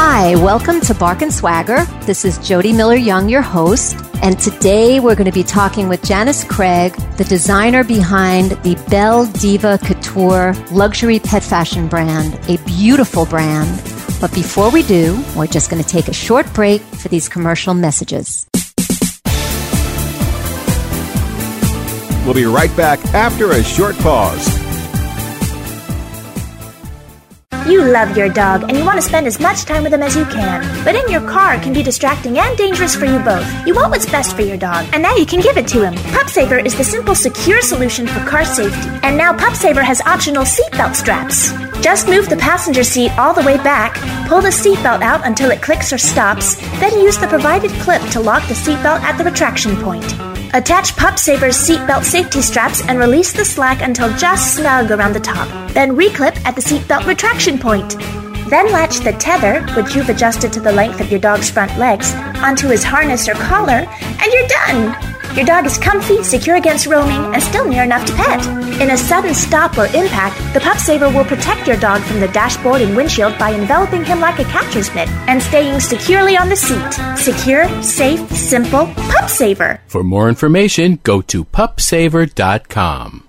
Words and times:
Hi, 0.00 0.36
welcome 0.36 0.80
to 0.82 0.94
Bark 0.94 1.22
and 1.22 1.34
Swagger. 1.34 1.84
This 2.02 2.24
is 2.24 2.38
Jody 2.38 2.72
Miller 2.72 2.94
Young, 2.94 3.28
your 3.28 3.42
host, 3.42 3.96
and 4.22 4.38
today 4.38 5.00
we're 5.00 5.16
going 5.16 5.26
to 5.28 5.32
be 5.32 5.42
talking 5.42 5.88
with 5.88 6.04
Janice 6.04 6.44
Craig, 6.44 6.94
the 7.16 7.24
designer 7.24 7.82
behind 7.82 8.52
the 8.62 8.80
Belle 8.88 9.26
Diva 9.26 9.76
Couture 9.78 10.54
luxury 10.70 11.18
pet 11.18 11.42
fashion 11.42 11.88
brand, 11.88 12.38
a 12.48 12.58
beautiful 12.58 13.26
brand. 13.26 13.82
But 14.20 14.32
before 14.32 14.70
we 14.70 14.84
do, 14.84 15.20
we're 15.36 15.48
just 15.48 15.68
going 15.68 15.82
to 15.82 15.88
take 15.88 16.06
a 16.06 16.12
short 16.12 16.46
break 16.54 16.80
for 16.80 17.08
these 17.08 17.28
commercial 17.28 17.74
messages. 17.74 18.46
We'll 22.24 22.34
be 22.34 22.44
right 22.44 22.74
back 22.76 23.04
after 23.06 23.50
a 23.50 23.64
short 23.64 23.98
pause. 23.98 24.67
You 27.68 27.84
love 27.84 28.16
your 28.16 28.30
dog 28.30 28.62
and 28.62 28.78
you 28.78 28.84
want 28.84 28.96
to 28.96 29.02
spend 29.02 29.26
as 29.26 29.38
much 29.38 29.66
time 29.66 29.82
with 29.82 29.92
him 29.92 30.02
as 30.02 30.16
you 30.16 30.24
can. 30.24 30.84
But 30.84 30.94
in 30.94 31.06
your 31.10 31.20
car 31.28 31.58
can 31.58 31.74
be 31.74 31.82
distracting 31.82 32.38
and 32.38 32.56
dangerous 32.56 32.94
for 32.94 33.04
you 33.04 33.18
both. 33.18 33.46
You 33.66 33.74
want 33.74 33.90
what's 33.90 34.10
best 34.10 34.34
for 34.34 34.40
your 34.40 34.56
dog, 34.56 34.86
and 34.94 35.02
now 35.02 35.14
you 35.16 35.26
can 35.26 35.40
give 35.40 35.58
it 35.58 35.68
to 35.68 35.84
him. 35.84 35.92
PupSaver 36.16 36.64
is 36.64 36.74
the 36.74 36.82
simple, 36.82 37.14
secure 37.14 37.60
solution 37.60 38.06
for 38.06 38.20
car 38.24 38.46
safety. 38.46 38.88
And 39.02 39.18
now 39.18 39.36
PupSaver 39.36 39.82
has 39.82 40.00
optional 40.00 40.44
seatbelt 40.44 40.94
straps. 40.94 41.52
Just 41.82 42.08
move 42.08 42.30
the 42.30 42.38
passenger 42.38 42.84
seat 42.84 43.10
all 43.18 43.34
the 43.34 43.44
way 43.44 43.58
back, 43.58 43.96
pull 44.28 44.40
the 44.40 44.48
seatbelt 44.48 45.02
out 45.02 45.26
until 45.26 45.50
it 45.50 45.60
clicks 45.60 45.92
or 45.92 45.98
stops, 45.98 46.54
then 46.80 46.98
use 46.98 47.18
the 47.18 47.28
provided 47.28 47.70
clip 47.82 48.00
to 48.12 48.20
lock 48.20 48.48
the 48.48 48.54
seatbelt 48.54 49.00
at 49.02 49.18
the 49.18 49.24
retraction 49.24 49.76
point. 49.76 50.27
Attach 50.54 50.94
PupSaver's 50.96 51.58
seatbelt 51.58 52.04
safety 52.04 52.40
straps 52.40 52.80
and 52.88 52.98
release 52.98 53.34
the 53.34 53.44
slack 53.44 53.82
until 53.82 54.14
just 54.16 54.54
snug 54.56 54.90
around 54.90 55.12
the 55.12 55.20
top. 55.20 55.46
Then 55.74 55.94
reclip 55.94 56.42
at 56.46 56.54
the 56.54 56.62
seatbelt 56.62 57.06
retraction 57.06 57.58
point. 57.58 57.98
Then 58.48 58.72
latch 58.72 59.00
the 59.00 59.12
tether, 59.12 59.60
which 59.74 59.94
you've 59.94 60.08
adjusted 60.08 60.50
to 60.54 60.60
the 60.60 60.72
length 60.72 61.00
of 61.00 61.10
your 61.10 61.20
dog's 61.20 61.50
front 61.50 61.76
legs, 61.78 62.14
onto 62.42 62.66
his 62.68 62.82
harness 62.82 63.28
or 63.28 63.34
collar, 63.34 63.86
and 63.90 64.32
you're 64.32 64.48
done! 64.48 65.17
Your 65.38 65.46
dog 65.46 65.66
is 65.66 65.78
comfy, 65.78 66.24
secure 66.24 66.56
against 66.56 66.86
roaming, 66.86 67.32
and 67.32 67.40
still 67.40 67.64
near 67.68 67.84
enough 67.84 68.04
to 68.06 68.12
pet. 68.14 68.44
In 68.82 68.90
a 68.90 68.96
sudden 68.96 69.32
stop 69.32 69.78
or 69.78 69.86
impact, 69.94 70.36
the 70.52 70.58
PupSaver 70.58 71.14
will 71.14 71.24
protect 71.24 71.68
your 71.68 71.76
dog 71.76 72.02
from 72.02 72.18
the 72.18 72.26
dashboard 72.26 72.82
and 72.82 72.96
windshield 72.96 73.38
by 73.38 73.52
enveloping 73.52 74.04
him 74.04 74.18
like 74.18 74.40
a 74.40 74.44
catcher's 74.46 74.92
mitt 74.96 75.08
and 75.28 75.40
staying 75.40 75.78
securely 75.78 76.36
on 76.36 76.48
the 76.48 76.56
seat. 76.56 76.92
Secure, 77.16 77.68
safe, 77.84 78.28
simple, 78.32 78.86
PupSaver. 79.14 79.78
For 79.86 80.02
more 80.02 80.28
information, 80.28 80.98
go 81.04 81.22
to 81.22 81.44
pupsaver.com. 81.44 83.27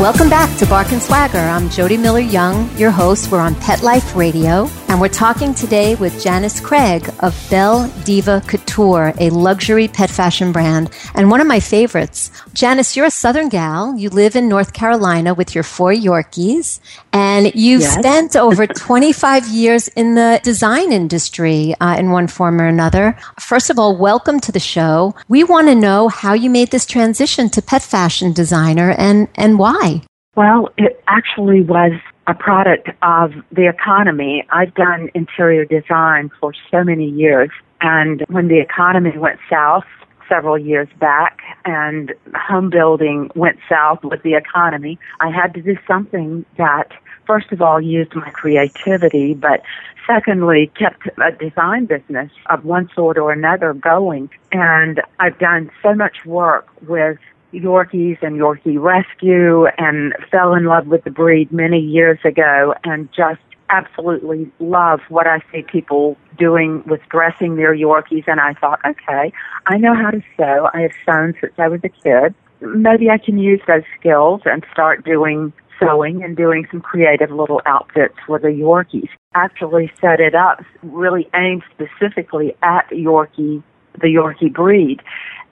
Welcome 0.00 0.30
back 0.30 0.56
to 0.58 0.64
Bark 0.64 0.92
and 0.92 1.02
Swagger. 1.02 1.36
I'm 1.36 1.68
Jody 1.68 1.98
Miller 1.98 2.20
Young, 2.20 2.74
your 2.78 2.90
host. 2.90 3.30
We're 3.30 3.38
on 3.40 3.54
Pet 3.56 3.82
Life 3.82 4.16
Radio, 4.16 4.66
and 4.88 4.98
we're 4.98 5.08
talking 5.08 5.52
today 5.52 5.94
with 5.96 6.22
Janice 6.22 6.58
Craig 6.58 7.12
of 7.20 7.36
Belle 7.50 7.86
Diva 8.04 8.42
Couture, 8.46 9.12
a 9.18 9.28
luxury 9.28 9.88
pet 9.88 10.08
fashion 10.08 10.52
brand, 10.52 10.88
and 11.14 11.30
one 11.30 11.42
of 11.42 11.46
my 11.46 11.60
favorites. 11.60 12.30
Janice, 12.54 12.96
you're 12.96 13.04
a 13.04 13.10
Southern 13.10 13.50
gal. 13.50 13.94
You 13.94 14.08
live 14.08 14.36
in 14.36 14.48
North 14.48 14.72
Carolina 14.72 15.34
with 15.34 15.54
your 15.54 15.64
four 15.64 15.92
Yorkies, 15.92 16.80
and 17.12 17.54
you've 17.54 17.82
Yes. 17.82 17.98
spent 17.98 18.36
over 18.46 18.66
25 18.66 19.48
years 19.48 19.88
in 19.88 20.14
the 20.14 20.40
design 20.42 20.92
industry 20.92 21.74
uh, 21.78 21.96
in 21.98 22.10
one 22.10 22.26
form 22.26 22.58
or 22.58 22.66
another. 22.66 23.18
First 23.38 23.68
of 23.68 23.78
all, 23.78 23.94
welcome 23.98 24.40
to 24.40 24.50
the 24.50 24.60
show. 24.60 25.14
We 25.28 25.44
want 25.44 25.68
to 25.68 25.74
know 25.74 26.08
how 26.08 26.32
you 26.32 26.48
made 26.48 26.70
this 26.70 26.86
transition 26.86 27.50
to 27.50 27.60
pet 27.60 27.82
fashion 27.82 28.32
designer 28.32 28.92
and, 28.92 29.28
and 29.34 29.58
why. 29.58 29.89
Well, 30.36 30.68
it 30.78 31.02
actually 31.08 31.60
was 31.60 31.92
a 32.28 32.34
product 32.34 32.88
of 33.02 33.32
the 33.50 33.68
economy. 33.68 34.46
I've 34.50 34.72
done 34.74 35.10
interior 35.14 35.64
design 35.64 36.30
for 36.38 36.52
so 36.70 36.84
many 36.84 37.08
years, 37.08 37.50
and 37.80 38.24
when 38.28 38.46
the 38.46 38.60
economy 38.60 39.18
went 39.18 39.40
south 39.50 39.84
several 40.28 40.56
years 40.56 40.86
back 41.00 41.40
and 41.64 42.14
home 42.36 42.70
building 42.70 43.28
went 43.34 43.58
south 43.68 44.04
with 44.04 44.22
the 44.22 44.34
economy, 44.34 45.00
I 45.18 45.30
had 45.30 45.52
to 45.54 45.62
do 45.62 45.76
something 45.88 46.44
that, 46.56 46.92
first 47.26 47.50
of 47.50 47.60
all, 47.60 47.80
used 47.80 48.14
my 48.14 48.30
creativity, 48.30 49.34
but 49.34 49.62
secondly, 50.06 50.70
kept 50.78 51.08
a 51.18 51.32
design 51.32 51.86
business 51.86 52.30
of 52.46 52.64
one 52.64 52.88
sort 52.94 53.18
or 53.18 53.32
another 53.32 53.74
going. 53.74 54.30
And 54.52 55.02
I've 55.18 55.38
done 55.40 55.72
so 55.82 55.94
much 55.94 56.24
work 56.24 56.68
with 56.86 57.18
Yorkies 57.52 58.22
and 58.22 58.38
Yorkie 58.38 58.80
Rescue 58.80 59.66
and 59.78 60.14
fell 60.30 60.54
in 60.54 60.64
love 60.64 60.86
with 60.86 61.04
the 61.04 61.10
breed 61.10 61.52
many 61.52 61.80
years 61.80 62.18
ago 62.24 62.74
and 62.84 63.08
just 63.12 63.40
absolutely 63.70 64.50
love 64.58 65.00
what 65.08 65.26
I 65.26 65.40
see 65.52 65.62
people 65.62 66.16
doing 66.38 66.82
with 66.86 67.00
dressing 67.08 67.56
their 67.56 67.74
Yorkies. 67.74 68.24
And 68.26 68.40
I 68.40 68.54
thought, 68.54 68.80
okay, 68.84 69.32
I 69.66 69.76
know 69.78 69.94
how 69.94 70.10
to 70.10 70.22
sew. 70.36 70.68
I 70.74 70.80
have 70.82 70.92
sewn 71.06 71.34
since 71.40 71.54
I 71.58 71.68
was 71.68 71.80
a 71.84 71.88
kid. 71.88 72.34
Maybe 72.60 73.08
I 73.08 73.18
can 73.18 73.38
use 73.38 73.60
those 73.66 73.84
skills 73.98 74.42
and 74.44 74.64
start 74.72 75.04
doing 75.04 75.52
sewing 75.80 76.22
and 76.22 76.36
doing 76.36 76.66
some 76.70 76.80
creative 76.80 77.30
little 77.30 77.62
outfits 77.66 78.14
for 78.26 78.38
the 78.38 78.48
Yorkies. 78.48 79.08
Actually 79.34 79.90
set 80.00 80.20
it 80.20 80.34
up 80.34 80.62
really 80.82 81.28
aimed 81.34 81.62
specifically 81.72 82.54
at 82.62 82.88
Yorkie, 82.90 83.62
the 84.00 84.08
Yorkie 84.08 84.52
breed. 84.52 85.00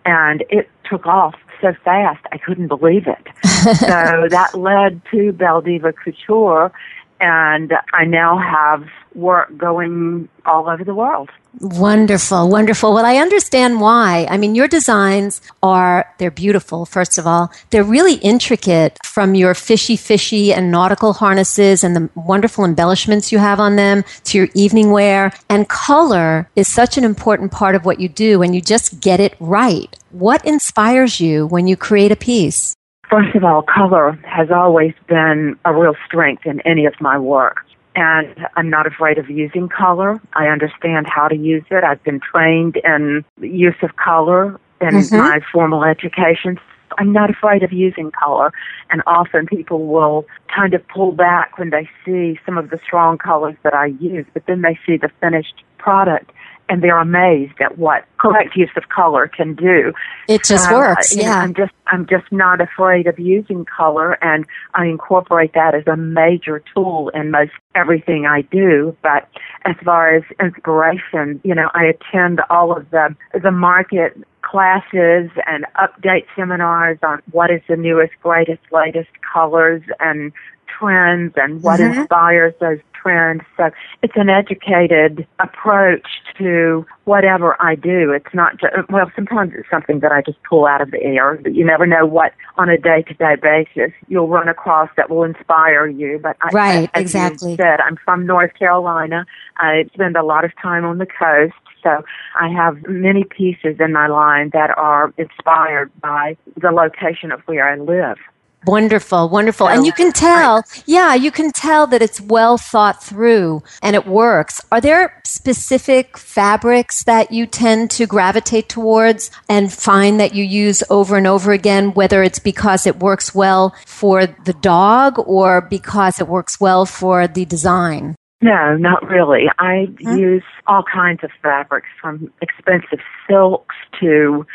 And 0.05 0.45
it 0.49 0.71
took 0.85 1.07
off 1.07 1.35
so 1.61 1.75
fast, 1.85 2.25
I 2.33 2.39
couldn't 2.39 2.69
believe 2.69 3.07
it. 3.07 3.29
so 3.45 4.29
that 4.31 4.51
led 4.55 5.03
to 5.11 5.33
Belle 5.33 5.61
Diva 5.61 5.93
Couture, 5.93 6.73
and 7.21 7.73
I 7.93 8.05
now 8.05 8.39
have 8.39 8.89
work 9.19 9.56
going 9.56 10.29
all 10.47 10.69
over 10.69 10.84
the 10.84 10.95
world. 10.95 11.31
Wonderful, 11.61 12.49
wonderful. 12.49 12.95
Well, 12.95 13.05
I 13.05 13.17
understand 13.17 13.81
why. 13.81 14.27
I 14.31 14.37
mean, 14.37 14.55
your 14.55 14.69
designs 14.69 15.41
are, 15.62 16.12
they're 16.19 16.31
beautiful, 16.31 16.87
first 16.87 17.19
of 17.19 17.27
all. 17.27 17.51
They're 17.71 17.83
really 17.83 18.15
intricate 18.15 18.99
from 19.05 19.34
your 19.34 19.55
fishy, 19.55 19.97
fishy 19.97 20.53
and 20.53 20.71
nautical 20.71 21.15
harnesses 21.15 21.83
and 21.83 21.97
the 21.97 22.09
wonderful 22.15 22.65
embellishments 22.65 23.33
you 23.33 23.39
have 23.39 23.59
on 23.59 23.77
them 23.77 24.05
to 24.25 24.38
your 24.38 24.49
evening 24.55 24.93
wear. 24.93 25.32
And 25.49 25.69
color 25.69 26.49
is 26.55 26.73
such 26.73 26.97
an 26.97 27.05
important 27.05 27.50
part 27.50 27.75
of 27.75 27.85
what 27.85 27.99
you 27.99 28.09
do 28.09 28.43
and 28.43 28.55
you 28.55 28.61
just 28.61 29.00
get 29.00 29.19
it 29.19 29.35
right. 29.41 29.97
What 30.11 30.44
inspires 30.44 31.19
you 31.19 31.47
when 31.47 31.67
you 31.67 31.76
create 31.76 32.12
a 32.12 32.17
piece? 32.17 32.75
First 33.11 33.35
of 33.35 33.43
all, 33.43 33.62
color 33.62 34.12
has 34.25 34.50
always 34.50 34.93
been 35.09 35.59
a 35.65 35.75
real 35.75 35.94
strength 36.06 36.44
in 36.44 36.61
any 36.61 36.85
of 36.85 36.94
my 37.00 37.19
work. 37.19 37.65
And 37.99 38.47
I'm 38.56 38.71
not 38.71 38.87
afraid 38.87 39.19
of 39.19 39.29
using 39.29 39.69
color. 39.69 40.21
I 40.35 40.47
understand 40.47 41.09
how 41.09 41.27
to 41.27 41.35
use 41.35 41.65
it. 41.69 41.83
I've 41.83 42.03
been 42.05 42.21
trained 42.21 42.77
in 42.85 43.25
use 43.41 43.75
of 43.83 43.97
color 43.97 44.61
in 44.81 44.91
Mhm. 44.91 45.19
my 45.19 45.41
formal 45.50 45.83
education. 45.83 46.61
I'm 46.97 47.11
not 47.12 47.29
afraid 47.29 47.65
of 47.65 47.73
using 47.73 48.12
color. 48.12 48.53
And 48.91 49.03
often 49.09 49.47
people 49.47 49.89
will 49.89 50.27
kind 50.47 50.75
of 50.75 50.87
pull 50.87 51.11
back 51.11 51.59
when 51.59 51.71
they 51.71 51.91
see 52.05 52.39
some 52.47 52.56
of 52.56 52.71
the 52.71 52.79
strong 52.79 53.19
colors 53.19 53.56
that 53.65 53.75
I 53.75 53.87
use, 53.87 54.27
but 54.33 54.47
then 54.47 54.62
they 54.62 54.79
see 54.87 54.97
the 54.97 55.09
finished 55.21 55.65
product 55.79 56.31
and 56.69 56.82
they're 56.82 56.99
amazed 56.99 57.55
at 57.61 57.79
what 57.79 58.05
correct 58.19 58.56
use 58.56 58.70
of 58.76 58.88
color 58.88 59.26
can 59.29 59.55
do. 59.55 59.93
It 60.29 60.44
just 60.44 60.70
Uh, 60.70 60.76
works. 60.76 61.17
you 61.17 61.23
know, 61.23 61.29
Yeah. 61.31 61.38
I'm 61.43 61.55
just 61.55 61.73
I'm 61.91 62.06
just 62.06 62.31
not 62.31 62.61
afraid 62.61 63.06
of 63.06 63.19
using 63.19 63.65
color 63.65 64.19
and 64.23 64.44
I 64.75 64.85
incorporate 64.85 65.55
that 65.55 65.75
as 65.75 65.87
a 65.87 65.97
major 65.97 66.62
tool 66.75 67.11
in 67.15 67.31
most 67.31 67.53
everything 67.75 68.26
I 68.26 68.43
do. 68.43 68.94
But 69.03 69.26
as 69.65 69.75
far 69.85 70.15
as 70.15 70.23
inspiration, 70.41 71.41
you 71.44 71.55
know, 71.55 71.70
I 71.75 71.85
attend 71.85 72.41
all 72.50 72.76
of 72.76 72.91
the 72.91 73.15
the 73.43 73.50
market 73.50 74.17
classes 74.43 75.31
and 75.47 75.67
update 75.76 76.25
seminars 76.37 76.99
on 77.03 77.20
what 77.32 77.50
is 77.50 77.61
the 77.69 77.76
newest, 77.76 78.12
greatest, 78.23 78.61
latest 78.73 79.11
colors 79.32 79.82
and 80.00 80.32
trends 80.67 81.35
and 81.37 81.62
what 81.62 81.81
Mhm. 81.81 81.97
inspires 81.99 82.55
those 82.61 82.79
trends. 83.08 83.43
So 83.56 83.70
it's 84.02 84.14
an 84.16 84.28
educated 84.28 85.26
approach 85.38 86.06
to 86.38 86.87
whatever 87.05 87.60
I 87.60 87.75
do. 87.75 88.12
It's 88.12 88.34
not 88.34 88.60
just, 88.60 88.75
well, 88.90 89.10
sometimes 89.16 89.52
it's 89.56 89.69
something 89.70 90.00
that 90.00 90.12
I 90.12 90.20
just 90.20 90.38
pull 90.49 90.66
out 90.66 90.81
of 90.81 90.90
the 90.90 91.02
air, 91.02 91.38
but 91.43 91.55
you 91.55 91.64
never 91.64 91.87
know 91.87 92.05
what 92.05 92.32
on 92.56 92.69
a 92.69 92.76
day 92.76 93.02
to 93.02 93.14
day 93.14 93.37
basis 93.40 93.93
you'll 94.08 94.28
run 94.28 94.49
across 94.49 94.90
that 94.96 95.08
will 95.08 95.25
inspire 95.25 95.87
you. 95.87 96.20
But 96.22 96.37
I, 96.43 96.49
Right, 96.52 96.90
as 96.94 97.02
exactly. 97.02 97.52
You 97.52 97.56
said, 97.56 97.81
I'm 97.81 97.96
from 98.05 98.26
North 98.26 98.52
Carolina. 98.58 99.25
I 99.56 99.88
spend 99.94 100.16
a 100.16 100.22
lot 100.22 100.44
of 100.44 100.52
time 100.60 100.84
on 100.84 100.99
the 100.99 101.06
coast. 101.06 101.55
So 101.82 102.02
I 102.38 102.49
have 102.49 102.76
many 102.88 103.25
pieces 103.25 103.76
in 103.78 103.93
my 103.93 104.08
line 104.08 104.50
that 104.52 104.76
are 104.76 105.14
inspired 105.16 105.90
by 106.00 106.37
the 106.60 106.70
location 106.70 107.32
of 107.32 107.40
where 107.46 107.69
I 107.69 107.76
live. 107.76 108.19
Wonderful, 108.66 109.28
wonderful. 109.28 109.69
And 109.69 109.87
you 109.87 109.93
can 109.93 110.12
tell, 110.12 110.64
yeah, 110.84 111.14
you 111.14 111.31
can 111.31 111.52
tell 111.52 111.87
that 111.87 112.02
it's 112.02 112.20
well 112.20 112.58
thought 112.58 113.02
through 113.02 113.62
and 113.82 113.94
it 113.94 114.06
works. 114.06 114.60
Are 114.72 114.81
there 114.81 115.20
specific 115.25 116.19
fabrics 116.19 117.05
that 117.05 117.31
you 117.31 117.46
tend 117.46 117.90
to 117.93 118.06
gravitate 118.06 118.69
towards 118.69 119.31
and 119.49 119.72
find 119.72 120.19
that 120.19 120.34
you 120.34 120.44
use 120.44 120.82
over 120.90 121.16
and 121.16 121.26
over 121.26 121.52
again, 121.52 121.94
whether 121.94 122.22
it's 122.22 122.40
because 122.40 122.87
it 122.87 122.99
works 122.99 123.34
well 123.34 123.75
for 123.87 124.26
the 124.26 124.55
dog 124.55 125.19
or 125.19 125.60
because 125.60 126.20
it 126.20 126.28
works 126.28 126.60
well 126.60 126.84
for 126.84 127.28
the 127.28 127.44
design? 127.44 128.16
No, 128.40 128.76
not 128.76 129.08
really. 129.08 129.46
I 129.58 129.88
use 129.99 130.44
all 130.66 130.84
kinds 130.84 131.25
of 131.25 131.31
fabrics 131.43 131.88
from 132.00 132.32
expensive 132.40 133.00
silks 133.28 133.75
to 134.00 134.46